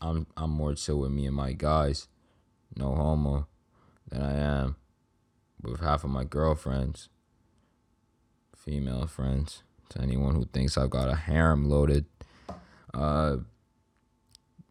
i'm 0.00 0.26
i'm 0.36 0.50
more 0.50 0.74
chill 0.74 1.00
with 1.00 1.10
me 1.10 1.26
and 1.26 1.36
my 1.36 1.52
guys 1.52 2.08
no 2.76 2.94
homo 2.94 3.46
than 4.08 4.22
i 4.22 4.32
am 4.34 4.76
with 5.62 5.80
half 5.80 6.04
of 6.04 6.10
my 6.10 6.24
girlfriends 6.24 7.08
female 8.56 9.06
friends 9.06 9.62
to 9.88 10.00
anyone 10.00 10.34
who 10.34 10.44
thinks 10.46 10.76
i've 10.76 10.90
got 10.90 11.08
a 11.08 11.16
harem 11.16 11.68
loaded. 11.68 12.04
Uh 12.94 13.38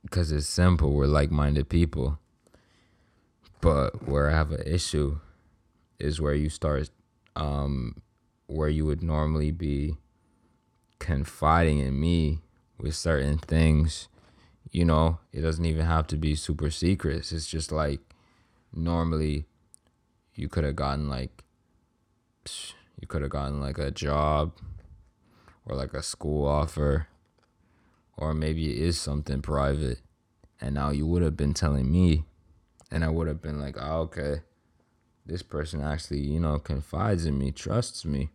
because 0.03 0.31
it's 0.31 0.47
simple 0.47 0.93
we're 0.93 1.05
like-minded 1.05 1.69
people. 1.69 2.17
But 3.61 4.07
where 4.07 4.29
i 4.29 4.33
have 4.33 4.51
an 4.51 4.65
issue 4.65 5.19
is 5.99 6.21
where 6.21 6.33
you 6.33 6.49
start 6.49 6.89
um 7.35 8.01
where 8.47 8.69
you 8.69 8.85
would 8.85 9.03
normally 9.03 9.51
be 9.51 9.97
confiding 10.97 11.79
in 11.79 11.99
me 11.99 12.39
with 12.79 12.95
certain 12.95 13.37
things 13.37 14.07
you 14.71 14.85
know 14.85 15.19
it 15.31 15.41
doesn't 15.41 15.65
even 15.65 15.85
have 15.85 16.07
to 16.07 16.15
be 16.15 16.35
super 16.35 16.69
secrets 16.69 17.31
it's 17.31 17.47
just 17.47 17.71
like 17.71 17.99
normally 18.73 19.45
you 20.35 20.47
could 20.47 20.63
have 20.63 20.75
gotten 20.75 21.09
like 21.09 21.43
you 22.99 23.07
could 23.07 23.21
have 23.21 23.31
gotten 23.31 23.59
like 23.59 23.77
a 23.77 23.91
job 23.91 24.53
or 25.65 25.75
like 25.75 25.93
a 25.93 26.03
school 26.03 26.47
offer 26.47 27.07
or 28.19 28.33
maybe 28.33 28.71
it 28.71 28.77
is 28.77 28.99
something 28.99 29.41
private. 29.41 30.01
And 30.59 30.75
now 30.75 30.89
you 30.89 31.07
would 31.07 31.21
have 31.21 31.37
been 31.37 31.53
telling 31.53 31.89
me 31.89 32.25
and 32.91 33.05
I 33.05 33.09
would 33.09 33.27
have 33.27 33.41
been 33.41 33.61
like, 33.61 33.77
oh, 33.79 34.01
okay, 34.01 34.41
this 35.25 35.41
person 35.41 35.81
actually, 35.81 36.19
you 36.19 36.39
know, 36.39 36.59
confides 36.59 37.25
in 37.25 37.37
me, 37.37 37.51
trusts 37.51 38.03
me. 38.03 38.29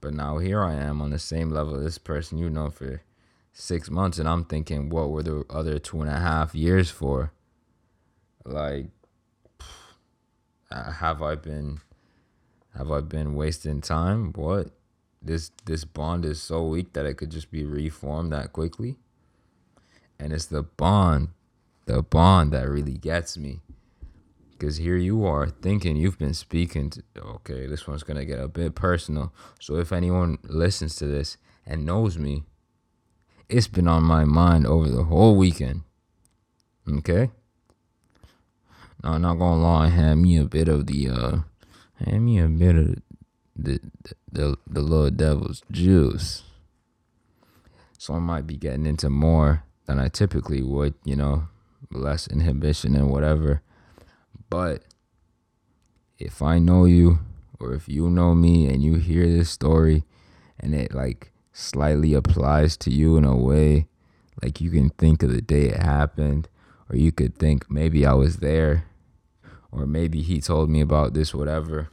But 0.00 0.14
now 0.14 0.38
here 0.38 0.62
I 0.62 0.74
am 0.74 1.02
on 1.02 1.10
the 1.10 1.18
same 1.18 1.50
level 1.50 1.80
this 1.80 1.98
person 1.98 2.38
you 2.38 2.48
know 2.48 2.70
for 2.70 3.02
six 3.58 3.90
months, 3.90 4.18
and 4.18 4.28
I'm 4.28 4.44
thinking, 4.44 4.88
what 4.88 5.10
were 5.10 5.22
the 5.22 5.44
other 5.50 5.78
two 5.78 6.00
and 6.00 6.08
a 6.08 6.18
half 6.18 6.54
years 6.54 6.90
for? 6.90 7.32
Like, 8.44 8.86
have 10.70 11.20
I 11.20 11.34
been 11.34 11.80
Have 12.76 12.90
I 12.92 13.00
been 13.00 13.34
wasting 13.34 13.80
time? 13.80 14.32
What? 14.32 14.70
This 15.20 15.50
this 15.64 15.84
bond 15.84 16.24
is 16.24 16.40
so 16.40 16.66
weak 16.66 16.92
that 16.92 17.06
it 17.06 17.14
could 17.14 17.30
just 17.30 17.50
be 17.50 17.64
reformed 17.64 18.32
that 18.32 18.52
quickly. 18.52 18.96
And 20.20 20.32
it's 20.32 20.46
the 20.46 20.62
bond, 20.62 21.28
the 21.86 22.02
bond 22.02 22.52
that 22.52 22.68
really 22.68 22.96
gets 22.98 23.36
me. 23.36 23.60
Cause 24.58 24.76
here 24.78 24.96
you 24.96 25.24
are 25.24 25.48
thinking 25.48 25.96
you've 25.96 26.18
been 26.18 26.34
speaking 26.34 26.90
to 26.90 27.02
okay, 27.16 27.66
this 27.66 27.86
one's 27.86 28.04
gonna 28.04 28.24
get 28.24 28.40
a 28.40 28.48
bit 28.48 28.74
personal. 28.76 29.32
So 29.60 29.76
if 29.76 29.92
anyone 29.92 30.38
listens 30.44 30.94
to 30.96 31.06
this 31.06 31.36
and 31.66 31.84
knows 31.84 32.18
me, 32.18 32.44
it's 33.48 33.68
been 33.68 33.88
on 33.88 34.02
my 34.02 34.24
mind 34.24 34.66
over 34.66 34.88
the 34.88 35.04
whole 35.04 35.36
weekend. 35.36 35.82
Okay? 36.88 37.30
Now 39.02 39.12
I'm 39.12 39.22
not 39.22 39.38
gonna 39.38 39.62
lie, 39.62 39.88
had 39.88 40.18
me 40.18 40.36
a 40.36 40.44
bit 40.44 40.68
of 40.68 40.86
the 40.86 41.08
uh 41.08 41.38
had 42.04 42.20
me 42.20 42.38
a 42.38 42.48
bit 42.48 42.76
of 42.76 42.86
the 42.86 43.00
the, 43.56 43.80
the, 44.30 44.56
the 44.66 44.80
little 44.80 45.10
devil's 45.10 45.62
juice. 45.70 46.44
So 47.98 48.14
I 48.14 48.20
might 48.20 48.46
be 48.46 48.56
getting 48.56 48.86
into 48.86 49.10
more 49.10 49.64
than 49.86 49.98
I 49.98 50.08
typically 50.08 50.62
would, 50.62 50.94
you 51.04 51.16
know, 51.16 51.48
less 51.90 52.28
inhibition 52.28 52.94
and 52.94 53.10
whatever. 53.10 53.62
But 54.48 54.84
if 56.18 56.40
I 56.40 56.58
know 56.58 56.84
you 56.84 57.18
or 57.58 57.74
if 57.74 57.88
you 57.88 58.08
know 58.08 58.34
me 58.34 58.68
and 58.68 58.82
you 58.82 58.96
hear 58.96 59.26
this 59.26 59.50
story 59.50 60.04
and 60.60 60.74
it 60.74 60.94
like 60.94 61.32
slightly 61.58 62.14
applies 62.14 62.76
to 62.76 62.90
you 62.90 63.16
in 63.16 63.24
a 63.24 63.36
way, 63.36 63.88
like 64.40 64.60
you 64.60 64.70
can 64.70 64.90
think 64.90 65.22
of 65.24 65.32
the 65.32 65.42
day 65.42 65.64
it 65.64 65.82
happened, 65.82 66.48
or 66.88 66.96
you 66.96 67.10
could 67.10 67.36
think 67.36 67.68
maybe 67.68 68.06
I 68.06 68.12
was 68.14 68.36
there, 68.36 68.84
or 69.72 69.84
maybe 69.84 70.22
he 70.22 70.40
told 70.40 70.70
me 70.70 70.80
about 70.80 71.14
this, 71.14 71.34
whatever. 71.34 71.88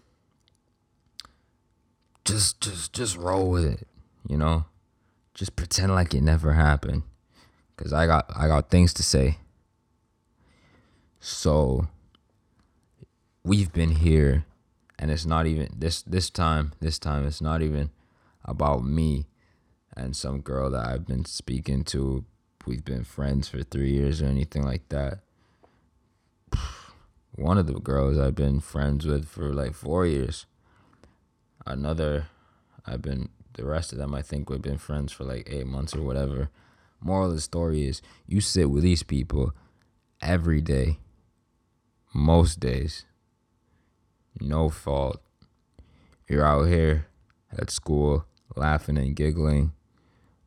Just 2.23 2.62
just 2.62 2.93
just 2.93 3.17
roll 3.17 3.49
with 3.49 3.65
it, 3.65 3.88
you 4.28 4.38
know? 4.38 4.65
Just 5.34 5.56
pretend 5.56 5.93
like 5.93 6.13
it 6.13 6.21
never 6.21 6.54
happened. 6.54 7.04
Cause 7.75 7.91
I 7.91 8.06
got 8.06 8.32
I 8.36 8.47
got 8.47 8.69
things 8.69 8.93
to 8.93 9.04
say. 9.04 9.39
So 11.19 11.88
we've 13.43 13.73
been 13.73 13.91
here 13.91 14.45
and 14.97 15.12
it's 15.12 15.25
not 15.25 15.45
even 15.45 15.69
this 15.75 16.01
this 16.04 16.30
time 16.30 16.73
this 16.80 16.97
time 16.97 17.25
it's 17.25 17.41
not 17.41 17.62
even 17.62 17.89
about 18.45 18.86
me 18.86 19.25
and 19.95 20.15
some 20.15 20.41
girl 20.41 20.69
that 20.71 20.88
I've 20.88 21.05
been 21.05 21.25
speaking 21.25 21.84
to 21.86 22.25
we've 22.65 22.84
been 22.84 23.03
friends 23.03 23.47
for 23.47 23.62
3 23.62 23.91
years 23.91 24.21
or 24.21 24.25
anything 24.25 24.63
like 24.63 24.89
that. 24.89 25.19
One 27.36 27.58
of 27.58 27.67
the 27.67 27.73
girls 27.73 28.17
I've 28.17 28.36
been 28.36 28.60
friends 28.60 29.05
with 29.05 29.27
for 29.27 29.53
like 29.53 29.73
4 29.73 30.05
years. 30.05 30.45
Another 31.65 32.27
I've 32.86 33.01
been 33.01 33.29
the 33.53 33.65
rest 33.65 33.93
of 33.93 33.97
them 33.97 34.13
I 34.13 34.21
think 34.21 34.49
we've 34.49 34.62
been 34.62 34.77
friends 34.77 35.12
for 35.12 35.23
like 35.23 35.47
8 35.49 35.67
months 35.67 35.95
or 35.95 36.01
whatever. 36.01 36.49
Moral 36.99 37.29
of 37.29 37.36
the 37.36 37.41
story 37.41 37.88
is 37.88 38.01
you 38.25 38.41
sit 38.41 38.69
with 38.69 38.84
these 38.84 39.03
people 39.03 39.53
every 40.21 40.62
day 40.62 40.97
most 42.13 42.60
days 42.60 43.05
no 44.41 44.69
fault. 44.69 45.21
You're 46.27 46.45
out 46.45 46.65
here 46.65 47.08
at 47.58 47.69
school 47.69 48.25
laughing 48.55 48.97
and 48.97 49.15
giggling, 49.15 49.73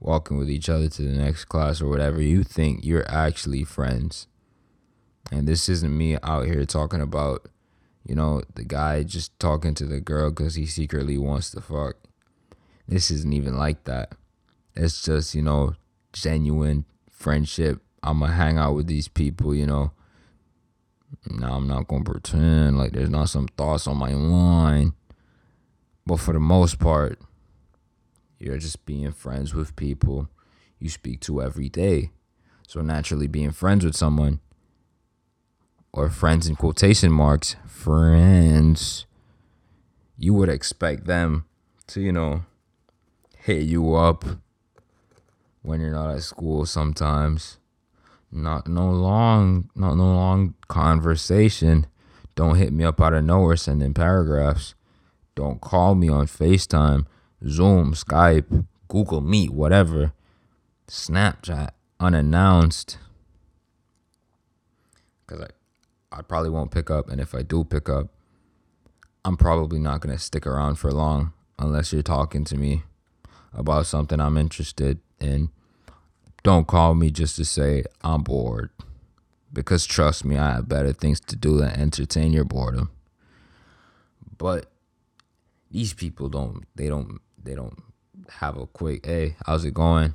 walking 0.00 0.36
with 0.38 0.50
each 0.50 0.68
other 0.68 0.88
to 0.88 1.02
the 1.02 1.18
next 1.18 1.46
class 1.46 1.80
or 1.80 1.88
whatever. 1.88 2.20
You 2.20 2.44
think 2.44 2.84
you're 2.84 3.08
actually 3.10 3.64
friends. 3.64 4.26
And 5.30 5.46
this 5.46 5.68
isn't 5.68 5.96
me 5.96 6.16
out 6.22 6.46
here 6.46 6.64
talking 6.64 7.00
about, 7.00 7.48
you 8.04 8.14
know, 8.14 8.42
the 8.54 8.64
guy 8.64 9.02
just 9.02 9.38
talking 9.38 9.74
to 9.74 9.84
the 9.84 10.00
girl 10.00 10.30
because 10.30 10.54
he 10.54 10.66
secretly 10.66 11.18
wants 11.18 11.50
to 11.50 11.60
fuck. 11.60 11.96
This 12.86 13.10
isn't 13.10 13.34
even 13.34 13.58
like 13.58 13.84
that. 13.84 14.12
It's 14.74 15.02
just, 15.02 15.34
you 15.34 15.42
know, 15.42 15.74
genuine 16.12 16.86
friendship. 17.10 17.80
I'm 18.02 18.20
going 18.20 18.30
to 18.30 18.36
hang 18.36 18.56
out 18.56 18.74
with 18.74 18.86
these 18.86 19.08
people, 19.08 19.54
you 19.54 19.66
know 19.66 19.92
now 21.26 21.54
I'm 21.54 21.66
not 21.66 21.88
gonna 21.88 22.04
pretend 22.04 22.78
like 22.78 22.92
there's 22.92 23.10
not 23.10 23.28
some 23.28 23.48
thoughts 23.48 23.86
on 23.86 23.96
my 23.96 24.12
mind. 24.12 24.92
But 26.06 26.20
for 26.20 26.32
the 26.32 26.40
most 26.40 26.78
part, 26.78 27.18
you're 28.38 28.58
just 28.58 28.86
being 28.86 29.12
friends 29.12 29.54
with 29.54 29.76
people 29.76 30.28
you 30.78 30.88
speak 30.88 31.20
to 31.20 31.42
every 31.42 31.68
day. 31.68 32.10
So 32.66 32.80
naturally 32.80 33.26
being 33.26 33.50
friends 33.50 33.84
with 33.84 33.96
someone 33.96 34.40
or 35.92 36.08
friends 36.08 36.46
in 36.46 36.54
quotation 36.54 37.10
marks, 37.10 37.56
friends, 37.66 39.06
you 40.16 40.34
would 40.34 40.48
expect 40.48 41.06
them 41.06 41.46
to, 41.88 42.00
you 42.00 42.12
know, 42.12 42.44
hit 43.38 43.62
you 43.62 43.94
up 43.94 44.24
when 45.62 45.80
you're 45.80 45.92
not 45.92 46.14
at 46.14 46.22
school 46.22 46.66
sometimes. 46.66 47.58
Not 48.30 48.68
no 48.68 48.90
long 48.90 49.70
not 49.74 49.94
no 49.94 50.04
long 50.04 50.54
conversation. 50.68 51.86
Don't 52.34 52.56
hit 52.56 52.72
me 52.72 52.84
up 52.84 53.00
out 53.00 53.14
of 53.14 53.24
nowhere 53.24 53.56
sending 53.56 53.94
paragraphs. 53.94 54.74
Don't 55.34 55.62
call 55.62 55.94
me 55.94 56.10
on 56.10 56.26
facetime 56.26 57.06
zoom 57.46 57.94
skype 57.94 58.66
google 58.88 59.20
meet 59.20 59.50
whatever 59.50 60.12
snapchat 60.86 61.70
unannounced 62.00 62.98
because 65.26 65.44
I, 66.10 66.18
I 66.18 66.22
probably 66.22 66.50
won't 66.50 66.70
pick 66.70 66.90
up 66.90 67.10
and 67.10 67.20
if 67.20 67.34
i 67.34 67.42
do 67.42 67.64
pick 67.64 67.88
up 67.88 68.08
i'm 69.24 69.36
probably 69.36 69.78
not 69.78 70.00
going 70.00 70.16
to 70.16 70.22
stick 70.22 70.46
around 70.46 70.76
for 70.76 70.92
long 70.92 71.32
unless 71.58 71.92
you're 71.92 72.02
talking 72.02 72.44
to 72.44 72.56
me 72.56 72.82
about 73.52 73.86
something 73.86 74.20
i'm 74.20 74.36
interested 74.36 74.98
in 75.20 75.50
don't 76.42 76.66
call 76.66 76.94
me 76.94 77.10
just 77.10 77.36
to 77.36 77.44
say 77.44 77.84
I'm 78.02 78.22
bored. 78.22 78.70
Because 79.52 79.86
trust 79.86 80.24
me, 80.24 80.36
I 80.36 80.54
have 80.54 80.68
better 80.68 80.92
things 80.92 81.20
to 81.20 81.36
do 81.36 81.58
than 81.58 81.70
entertain 81.70 82.32
your 82.32 82.44
boredom. 82.44 82.90
But 84.36 84.70
these 85.70 85.92
people 85.92 86.28
don't 86.28 86.64
they 86.74 86.88
don't 86.88 87.20
they 87.42 87.54
don't 87.54 87.82
have 88.30 88.56
a 88.56 88.66
quick 88.66 89.06
hey, 89.06 89.36
how's 89.46 89.64
it 89.64 89.74
going? 89.74 90.14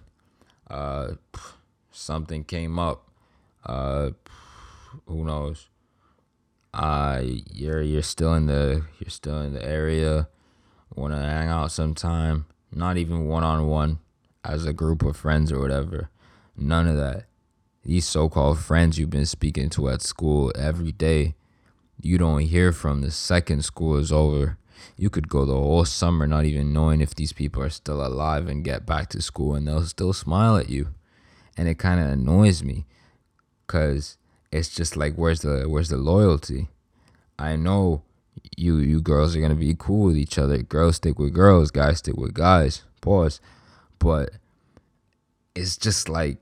Uh 0.70 1.14
something 1.92 2.44
came 2.44 2.80
up. 2.80 3.10
Uh 3.66 4.12
who 5.08 5.26
knows? 5.26 5.70
Uh 6.74 7.22
you're 7.24 7.82
you're 7.82 8.02
still 8.02 8.34
in 8.34 8.48
the 8.48 8.84
you're 9.00 9.10
still 9.10 9.42
in 9.42 9.54
the 9.54 9.66
area. 9.66 10.28
Wanna 10.96 11.22
hang 11.22 11.50
out 11.50 11.72
sometime. 11.72 12.46
Not 12.72 12.98
even 12.98 13.28
one 13.28 13.44
on 13.44 13.68
one 13.68 14.00
as 14.44 14.66
a 14.66 14.74
group 14.74 15.04
of 15.04 15.16
friends 15.16 15.52
or 15.52 15.60
whatever. 15.60 16.10
None 16.56 16.88
of 16.88 16.98
that. 16.98 17.26
These 17.84 18.08
so 18.08 18.30
called 18.30 18.60
friends 18.60 18.98
you've 18.98 19.10
been 19.10 19.26
speaking 19.26 19.70
to 19.72 19.90
at 19.90 20.02
school 20.02 20.52
every 20.56 20.92
day, 20.92 21.36
you 22.02 22.18
don't 22.18 22.42
hear 22.42 22.72
from 22.72 23.02
the 23.02 23.12
second 23.12 23.66
school 23.66 23.98
is 23.98 24.12
over. 24.12 24.58
You 24.98 25.10
could 25.10 25.30
go 25.30 25.46
the 25.46 25.54
whole 25.54 25.86
summer 25.86 26.28
not 26.28 26.46
even 26.46 26.74
knowing 26.74 27.02
if 27.02 27.16
these 27.16 27.34
people 27.34 27.62
are 27.62 27.70
still 27.70 28.06
alive 28.06 28.48
and 28.48 28.64
get 28.64 28.86
back 28.86 29.10
to 29.10 29.22
school 29.22 29.56
and 29.56 29.68
they'll 29.68 29.84
still 29.84 30.14
smile 30.14 30.58
at 30.58 30.70
you. 30.70 30.90
And 31.58 31.68
it 31.68 31.78
kind 31.78 32.00
of 32.00 32.08
annoys 32.08 32.64
me 32.64 32.86
cuz 33.68 34.18
it's 34.52 34.70
just 34.70 34.96
like 34.96 35.16
where's 35.16 35.42
the 35.42 35.66
where's 35.68 35.90
the 35.90 35.98
loyalty? 35.98 36.70
I 37.40 37.56
know 37.56 38.04
you 38.58 38.78
you 38.78 39.02
girls 39.02 39.36
are 39.36 39.40
going 39.40 39.52
to 39.52 39.56
be 39.56 39.76
cool 39.78 40.06
with 40.06 40.18
each 40.18 40.38
other. 40.38 40.58
Girls 40.58 40.98
stick 40.98 41.20
with 41.20 41.34
girls, 41.34 41.72
guys 41.72 42.00
stick 42.00 42.18
with 42.18 42.34
guys. 42.34 42.84
Pause. 43.02 43.42
But 44.00 44.32
it's 45.56 45.78
just 45.78 46.10
like 46.10 46.38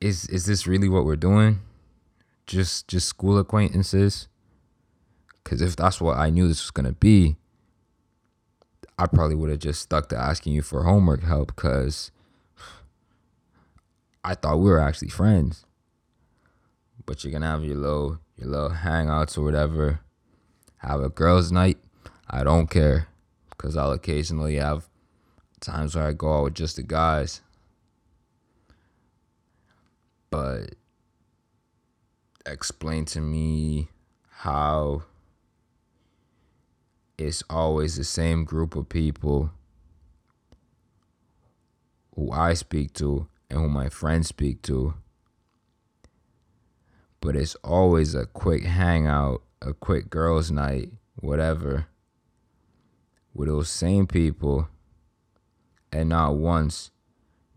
is 0.00 0.26
is 0.28 0.46
this 0.46 0.66
really 0.66 0.88
what 0.88 1.04
we're 1.04 1.16
doing? 1.16 1.60
Just 2.46 2.88
just 2.88 3.08
school 3.08 3.38
acquaintances? 3.38 4.28
Cause 5.46 5.62
if 5.62 5.76
that's 5.76 6.00
what 6.00 6.18
I 6.18 6.28
knew 6.28 6.48
this 6.48 6.64
was 6.64 6.72
gonna 6.72 6.92
be, 6.92 7.36
I 8.98 9.06
probably 9.06 9.36
would 9.36 9.50
have 9.50 9.60
just 9.60 9.80
stuck 9.80 10.08
to 10.08 10.16
asking 10.16 10.54
you 10.54 10.62
for 10.62 10.82
homework 10.82 11.22
help 11.22 11.54
because 11.54 12.10
I 14.24 14.34
thought 14.34 14.58
we 14.58 14.68
were 14.68 14.80
actually 14.80 15.08
friends. 15.08 15.64
But 17.04 17.22
you're 17.22 17.32
gonna 17.32 17.46
have 17.46 17.64
your 17.64 17.76
little 17.76 18.18
your 18.36 18.48
little 18.48 18.70
hangouts 18.70 19.38
or 19.38 19.42
whatever. 19.42 20.00
Have 20.78 21.00
a 21.00 21.08
girls' 21.08 21.52
night. 21.52 21.78
I 22.28 22.42
don't 22.42 22.68
care. 22.68 23.06
Cause 23.56 23.76
I'll 23.76 23.92
occasionally 23.92 24.56
have 24.56 24.88
times 25.60 25.94
where 25.94 26.04
I 26.04 26.12
go 26.12 26.38
out 26.38 26.44
with 26.44 26.54
just 26.54 26.76
the 26.76 26.82
guys 26.82 27.40
but 30.36 30.74
explain 32.44 33.04
to 33.06 33.20
me 33.20 33.88
how 34.28 35.02
it's 37.18 37.42
always 37.48 37.96
the 37.96 38.04
same 38.04 38.44
group 38.44 38.76
of 38.76 38.88
people 38.88 39.50
who 42.14 42.30
I 42.30 42.54
speak 42.54 42.92
to 42.94 43.28
and 43.50 43.60
who 43.60 43.68
my 43.68 43.88
friends 43.88 44.28
speak 44.28 44.62
to. 44.62 44.94
But 47.20 47.36
it's 47.36 47.54
always 47.56 48.14
a 48.14 48.26
quick 48.26 48.64
hangout, 48.64 49.42
a 49.62 49.72
quick 49.72 50.10
girls' 50.10 50.50
night, 50.50 50.92
whatever. 51.16 51.86
with 53.34 53.48
those 53.48 53.68
same 53.68 54.06
people, 54.06 54.68
and 55.92 56.08
not 56.08 56.36
once 56.36 56.90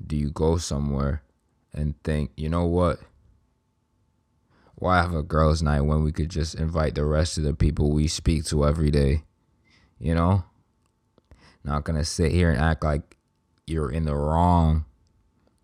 do 0.05 0.15
you 0.15 0.29
go 0.29 0.57
somewhere 0.57 1.23
and 1.73 2.01
think, 2.03 2.31
you 2.35 2.49
know 2.49 2.65
what? 2.65 2.99
Why 4.75 5.01
have 5.01 5.13
a 5.13 5.23
girls' 5.23 5.61
night 5.61 5.81
when 5.81 6.03
we 6.03 6.11
could 6.11 6.29
just 6.29 6.55
invite 6.55 6.95
the 6.95 7.05
rest 7.05 7.37
of 7.37 7.43
the 7.43 7.53
people 7.53 7.91
we 7.91 8.07
speak 8.07 8.45
to 8.45 8.65
every 8.65 8.91
day? 8.91 9.23
You 9.99 10.15
know? 10.15 10.43
Not 11.63 11.83
gonna 11.83 12.05
sit 12.05 12.31
here 12.31 12.49
and 12.49 12.59
act 12.59 12.83
like 12.83 13.17
you're 13.67 13.91
in 13.91 14.05
the 14.05 14.15
wrong 14.15 14.85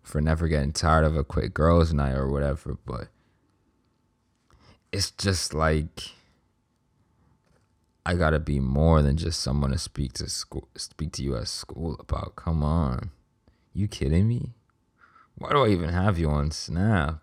for 0.02 0.20
never 0.20 0.46
getting 0.46 0.72
tired 0.72 1.04
of 1.04 1.16
a 1.16 1.24
quick 1.24 1.52
girls' 1.52 1.92
night 1.92 2.14
or 2.14 2.30
whatever, 2.30 2.78
but 2.86 3.08
it's 4.92 5.10
just 5.10 5.52
like 5.52 6.12
I 8.04 8.14
gotta 8.14 8.38
be 8.38 8.60
more 8.60 9.02
than 9.02 9.16
just 9.16 9.40
someone 9.40 9.72
to 9.72 9.78
speak 9.78 10.12
to 10.14 10.28
school, 10.28 10.68
speak 10.76 11.12
to 11.12 11.24
you 11.24 11.36
at 11.36 11.48
school 11.48 11.96
about. 11.98 12.36
Come 12.36 12.62
on, 12.62 13.10
you 13.74 13.88
kidding 13.88 14.28
me? 14.28 14.54
Why 15.34 15.50
do 15.50 15.64
I 15.64 15.68
even 15.68 15.90
have 15.90 16.18
you 16.18 16.30
on 16.30 16.50
Snap? 16.50 17.20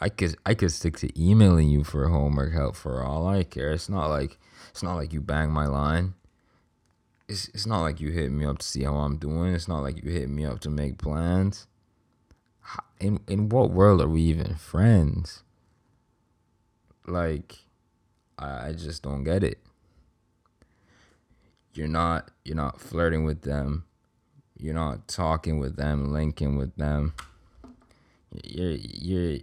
I 0.00 0.08
could 0.08 0.36
I 0.46 0.54
could 0.54 0.72
stick 0.72 0.96
to 0.98 1.20
emailing 1.20 1.68
you 1.68 1.84
for 1.84 2.08
homework 2.08 2.52
help 2.52 2.76
for 2.76 3.02
all 3.02 3.26
I 3.26 3.42
care. 3.42 3.72
It's 3.72 3.88
not 3.88 4.06
like 4.06 4.38
it's 4.70 4.82
not 4.82 4.96
like 4.96 5.12
you 5.12 5.20
bang 5.20 5.50
my 5.50 5.66
line. 5.66 6.14
It's 7.28 7.48
it's 7.48 7.66
not 7.66 7.80
like 7.80 8.00
you 8.00 8.10
hit 8.10 8.30
me 8.30 8.44
up 8.44 8.58
to 8.58 8.66
see 8.66 8.82
how 8.82 8.96
I'm 8.96 9.16
doing. 9.16 9.54
It's 9.54 9.68
not 9.68 9.82
like 9.82 10.02
you 10.02 10.10
hit 10.10 10.28
me 10.28 10.44
up 10.44 10.60
to 10.60 10.70
make 10.70 10.98
plans. 10.98 11.66
In 12.98 13.20
in 13.26 13.48
what 13.48 13.70
world 13.70 14.00
are 14.02 14.08
we 14.08 14.22
even 14.22 14.54
friends? 14.54 15.42
Like 17.06 17.58
I, 18.38 18.68
I 18.68 18.72
just 18.72 19.02
don't 19.02 19.24
get 19.24 19.42
it. 19.42 19.58
You're 21.72 21.88
not 21.88 22.30
you're 22.44 22.56
not 22.56 22.80
flirting 22.80 23.24
with 23.24 23.42
them. 23.42 23.84
You're 24.58 24.74
not 24.74 25.08
talking 25.08 25.58
with 25.58 25.76
them, 25.76 26.12
linking 26.12 26.56
with 26.56 26.74
them. 26.76 27.14
You're 28.44 28.72
you're 28.72 29.38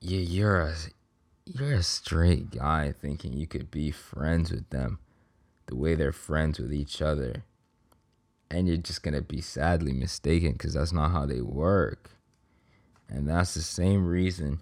you're, 0.00 0.20
you're 0.20 0.60
a 0.60 0.74
you're 1.54 1.72
a 1.72 1.82
straight 1.82 2.50
guy 2.50 2.92
thinking 2.92 3.32
you 3.32 3.46
could 3.46 3.70
be 3.70 3.90
friends 3.90 4.50
with 4.50 4.68
them 4.70 4.98
the 5.66 5.74
way 5.74 5.94
they're 5.94 6.12
friends 6.12 6.58
with 6.58 6.72
each 6.72 7.02
other. 7.02 7.44
And 8.50 8.66
you're 8.66 8.76
just 8.76 9.02
going 9.02 9.14
to 9.14 9.22
be 9.22 9.40
sadly 9.40 9.92
mistaken 9.92 10.52
because 10.52 10.74
that's 10.74 10.92
not 10.92 11.12
how 11.12 11.26
they 11.26 11.40
work. 11.40 12.10
And 13.08 13.28
that's 13.28 13.54
the 13.54 13.62
same 13.62 14.06
reason 14.06 14.60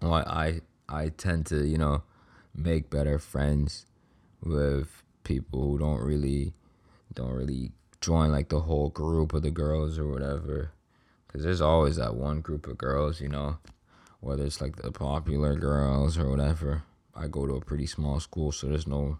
why 0.00 0.22
I 0.22 0.60
I 0.88 1.08
tend 1.08 1.46
to, 1.46 1.64
you 1.64 1.78
know, 1.78 2.02
make 2.54 2.90
better 2.90 3.18
friends 3.18 3.86
with 4.42 5.02
people 5.24 5.62
who 5.62 5.78
don't 5.78 6.00
really 6.00 6.52
don't 7.14 7.32
really 7.32 7.72
join 8.00 8.30
like 8.30 8.48
the 8.48 8.60
whole 8.60 8.90
group 8.90 9.32
of 9.32 9.42
the 9.42 9.50
girls 9.50 9.98
or 9.98 10.08
whatever. 10.08 10.72
Cause 11.28 11.42
there's 11.42 11.60
always 11.60 11.96
that 11.96 12.14
one 12.14 12.40
group 12.40 12.68
of 12.68 12.78
girls, 12.78 13.20
you 13.20 13.28
know, 13.28 13.58
whether 14.24 14.44
it's 14.44 14.60
like 14.60 14.76
the 14.76 14.90
popular 14.90 15.54
girls 15.54 16.16
or 16.16 16.30
whatever. 16.30 16.82
I 17.14 17.28
go 17.28 17.46
to 17.46 17.56
a 17.56 17.60
pretty 17.60 17.86
small 17.86 18.18
school, 18.20 18.52
so 18.52 18.68
there's 18.68 18.86
no 18.86 19.18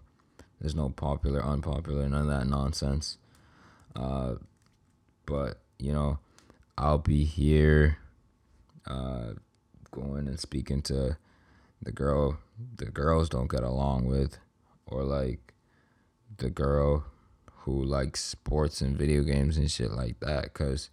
there's 0.59 0.75
no 0.75 0.89
popular, 0.89 1.43
unpopular, 1.43 2.09
none 2.09 2.23
of 2.23 2.27
that 2.27 2.47
nonsense. 2.47 3.17
Uh, 3.95 4.35
but 5.25 5.59
you 5.77 5.93
know, 5.93 6.17
I'll 6.77 6.97
be 6.97 7.23
here, 7.23 7.99
uh, 8.87 9.33
going 9.91 10.27
and 10.27 10.39
speaking 10.39 10.81
to 10.83 11.17
the 11.81 11.91
girl 11.91 12.39
the 12.77 12.85
girls 12.85 13.29
don't 13.29 13.49
get 13.49 13.63
along 13.63 14.05
with, 14.05 14.39
or 14.87 15.03
like 15.03 15.53
the 16.37 16.49
girl 16.49 17.05
who 17.59 17.83
likes 17.83 18.23
sports 18.23 18.81
and 18.81 18.97
video 18.97 19.21
games 19.21 19.55
and 19.55 19.69
shit 19.69 19.91
like 19.91 20.19
that. 20.21 20.53
Cause 20.53 20.89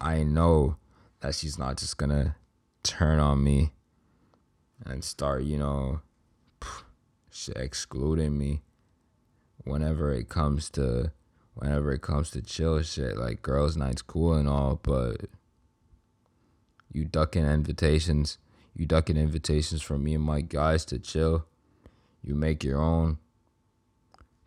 I 0.00 0.24
know 0.24 0.76
that 1.20 1.34
she's 1.34 1.58
not 1.58 1.78
just 1.78 1.96
gonna 1.96 2.36
turn 2.82 3.18
on 3.18 3.42
me 3.42 3.72
and 4.84 5.04
start, 5.04 5.42
you 5.42 5.58
know, 5.58 6.00
excluding 7.56 8.36
me 8.36 8.62
whenever 9.64 10.12
it 10.12 10.28
comes 10.28 10.70
to 10.70 11.12
whenever 11.54 11.92
it 11.92 12.02
comes 12.02 12.30
to 12.30 12.42
chill 12.42 12.80
shit. 12.82 13.16
Like 13.16 13.42
girls' 13.42 13.76
nights 13.76 14.02
cool 14.02 14.34
and 14.34 14.48
all, 14.48 14.80
but 14.82 15.26
you 16.92 17.04
ducking 17.04 17.44
invitations, 17.44 18.38
you 18.74 18.86
ducking 18.86 19.16
invitations 19.16 19.82
from 19.82 20.04
me 20.04 20.14
and 20.14 20.24
my 20.24 20.40
guys 20.40 20.84
to 20.86 20.98
chill. 20.98 21.46
You 22.22 22.34
make 22.34 22.62
your 22.64 22.80
own, 22.80 23.18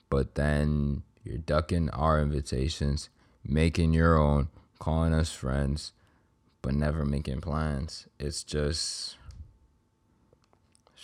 but 0.10 0.36
then 0.36 1.04
you're 1.24 1.38
ducking 1.38 1.90
our 1.90 2.22
invitations, 2.22 3.10
making 3.44 3.94
your 3.94 4.18
own, 4.18 4.50
calling 4.78 5.14
us 5.14 5.32
friends, 5.32 5.94
but 6.64 6.74
never 6.74 7.06
making 7.06 7.42
plans. 7.42 8.08
It's 8.20 8.44
just. 8.44 9.18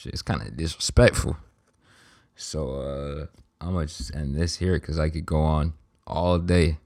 It's 0.06 0.24
kind 0.24 0.42
of 0.42 0.58
disrespectful. 0.58 1.38
So 2.36 2.70
uh, 2.80 3.26
I'm 3.62 3.74
gonna 3.74 3.86
just 3.86 4.16
end 4.16 4.36
this 4.36 4.56
here 4.56 4.80
because 4.80 4.98
I 4.98 5.10
could 5.10 5.26
go 5.26 5.42
on 5.42 5.74
all 6.08 6.40
day, 6.40 6.80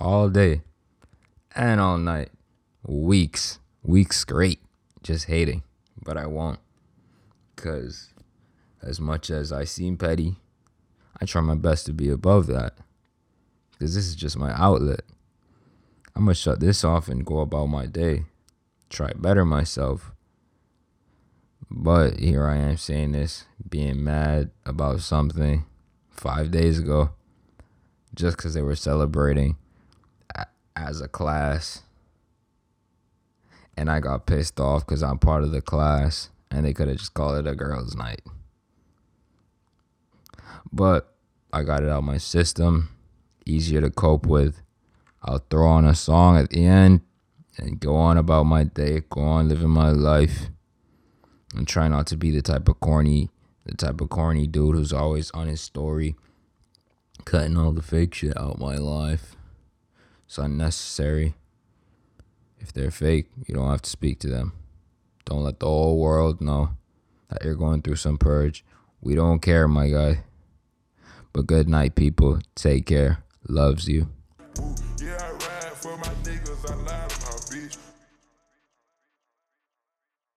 all 0.00 0.30
day, 0.30 0.62
and 1.54 1.80
all 1.80 1.98
night, 1.98 2.30
weeks, 2.86 3.58
weeks 3.82 4.20
straight, 4.20 4.60
just 5.02 5.26
hating. 5.26 5.64
But 6.02 6.16
I 6.16 6.26
won't, 6.26 6.60
cause 7.56 8.14
as 8.80 9.00
much 9.00 9.28
as 9.28 9.52
I 9.52 9.64
seem 9.64 9.96
petty 9.96 10.36
I 11.20 11.24
try 11.24 11.40
my 11.40 11.54
best 11.54 11.86
to 11.86 11.92
be 11.92 12.08
above 12.08 12.46
that 12.48 12.74
because 13.72 13.94
this 13.94 14.06
is 14.06 14.14
just 14.14 14.38
my 14.38 14.52
outlet. 14.52 15.00
I'm 16.16 16.24
gonna 16.24 16.34
shut 16.34 16.60
this 16.60 16.82
off 16.82 17.08
and 17.08 17.26
go 17.26 17.40
about 17.40 17.66
my 17.66 17.84
day, 17.84 18.24
try 18.88 19.12
better 19.14 19.44
myself. 19.44 20.12
But 21.70 22.18
here 22.18 22.46
I 22.46 22.56
am 22.56 22.78
saying 22.78 23.12
this, 23.12 23.44
being 23.68 24.02
mad 24.02 24.50
about 24.64 25.00
something 25.00 25.66
five 26.08 26.50
days 26.50 26.78
ago, 26.78 27.10
just 28.14 28.38
because 28.38 28.54
they 28.54 28.62
were 28.62 28.76
celebrating 28.76 29.56
as 30.74 31.02
a 31.02 31.08
class. 31.08 31.82
And 33.76 33.90
I 33.90 34.00
got 34.00 34.24
pissed 34.24 34.58
off 34.58 34.86
because 34.86 35.02
I'm 35.02 35.18
part 35.18 35.42
of 35.42 35.50
the 35.50 35.60
class 35.60 36.30
and 36.50 36.64
they 36.64 36.72
could 36.72 36.88
have 36.88 36.96
just 36.96 37.12
called 37.12 37.36
it 37.36 37.50
a 37.50 37.54
girls' 37.54 37.94
night. 37.94 38.22
But 40.72 41.12
I 41.52 41.62
got 41.62 41.82
it 41.82 41.90
out 41.90 42.04
my 42.04 42.16
system, 42.16 42.88
easier 43.44 43.82
to 43.82 43.90
cope 43.90 44.24
with. 44.24 44.62
I'll 45.26 45.44
throw 45.50 45.66
on 45.66 45.84
a 45.84 45.94
song 45.94 46.38
at 46.38 46.50
the 46.50 46.64
end 46.64 47.00
and 47.58 47.80
go 47.80 47.96
on 47.96 48.16
about 48.16 48.44
my 48.44 48.62
day, 48.62 49.02
go 49.10 49.22
on 49.22 49.48
living 49.48 49.70
my 49.70 49.90
life, 49.90 50.50
and 51.54 51.66
try 51.66 51.88
not 51.88 52.06
to 52.08 52.16
be 52.16 52.30
the 52.30 52.42
type 52.42 52.68
of 52.68 52.78
corny, 52.78 53.30
the 53.64 53.74
type 53.74 54.00
of 54.00 54.08
corny 54.08 54.46
dude 54.46 54.76
who's 54.76 54.92
always 54.92 55.32
on 55.32 55.48
his 55.48 55.60
story, 55.60 56.14
cutting 57.24 57.56
all 57.56 57.72
the 57.72 57.82
fake 57.82 58.14
shit 58.14 58.38
out 58.38 58.60
my 58.60 58.76
life. 58.76 59.34
It's 60.26 60.38
unnecessary. 60.38 61.34
If 62.60 62.72
they're 62.72 62.92
fake, 62.92 63.26
you 63.46 63.54
don't 63.54 63.70
have 63.70 63.82
to 63.82 63.90
speak 63.90 64.20
to 64.20 64.28
them. 64.28 64.52
Don't 65.24 65.42
let 65.42 65.58
the 65.58 65.66
whole 65.66 65.98
world 65.98 66.40
know 66.40 66.70
that 67.30 67.42
you're 67.44 67.56
going 67.56 67.82
through 67.82 67.96
some 67.96 68.16
purge. 68.16 68.64
We 69.00 69.16
don't 69.16 69.40
care, 69.40 69.66
my 69.66 69.88
guy. 69.88 70.24
But 71.32 71.46
good 71.46 71.68
night, 71.68 71.96
people. 71.96 72.38
Take 72.54 72.86
care. 72.86 73.24
Loves 73.48 73.88
you. 73.88 74.08
Ooh, 74.58 74.74
yeah, 75.02 75.18
I 75.20 75.30
ride 75.32 75.72
for 75.74 75.96
my 75.98 76.12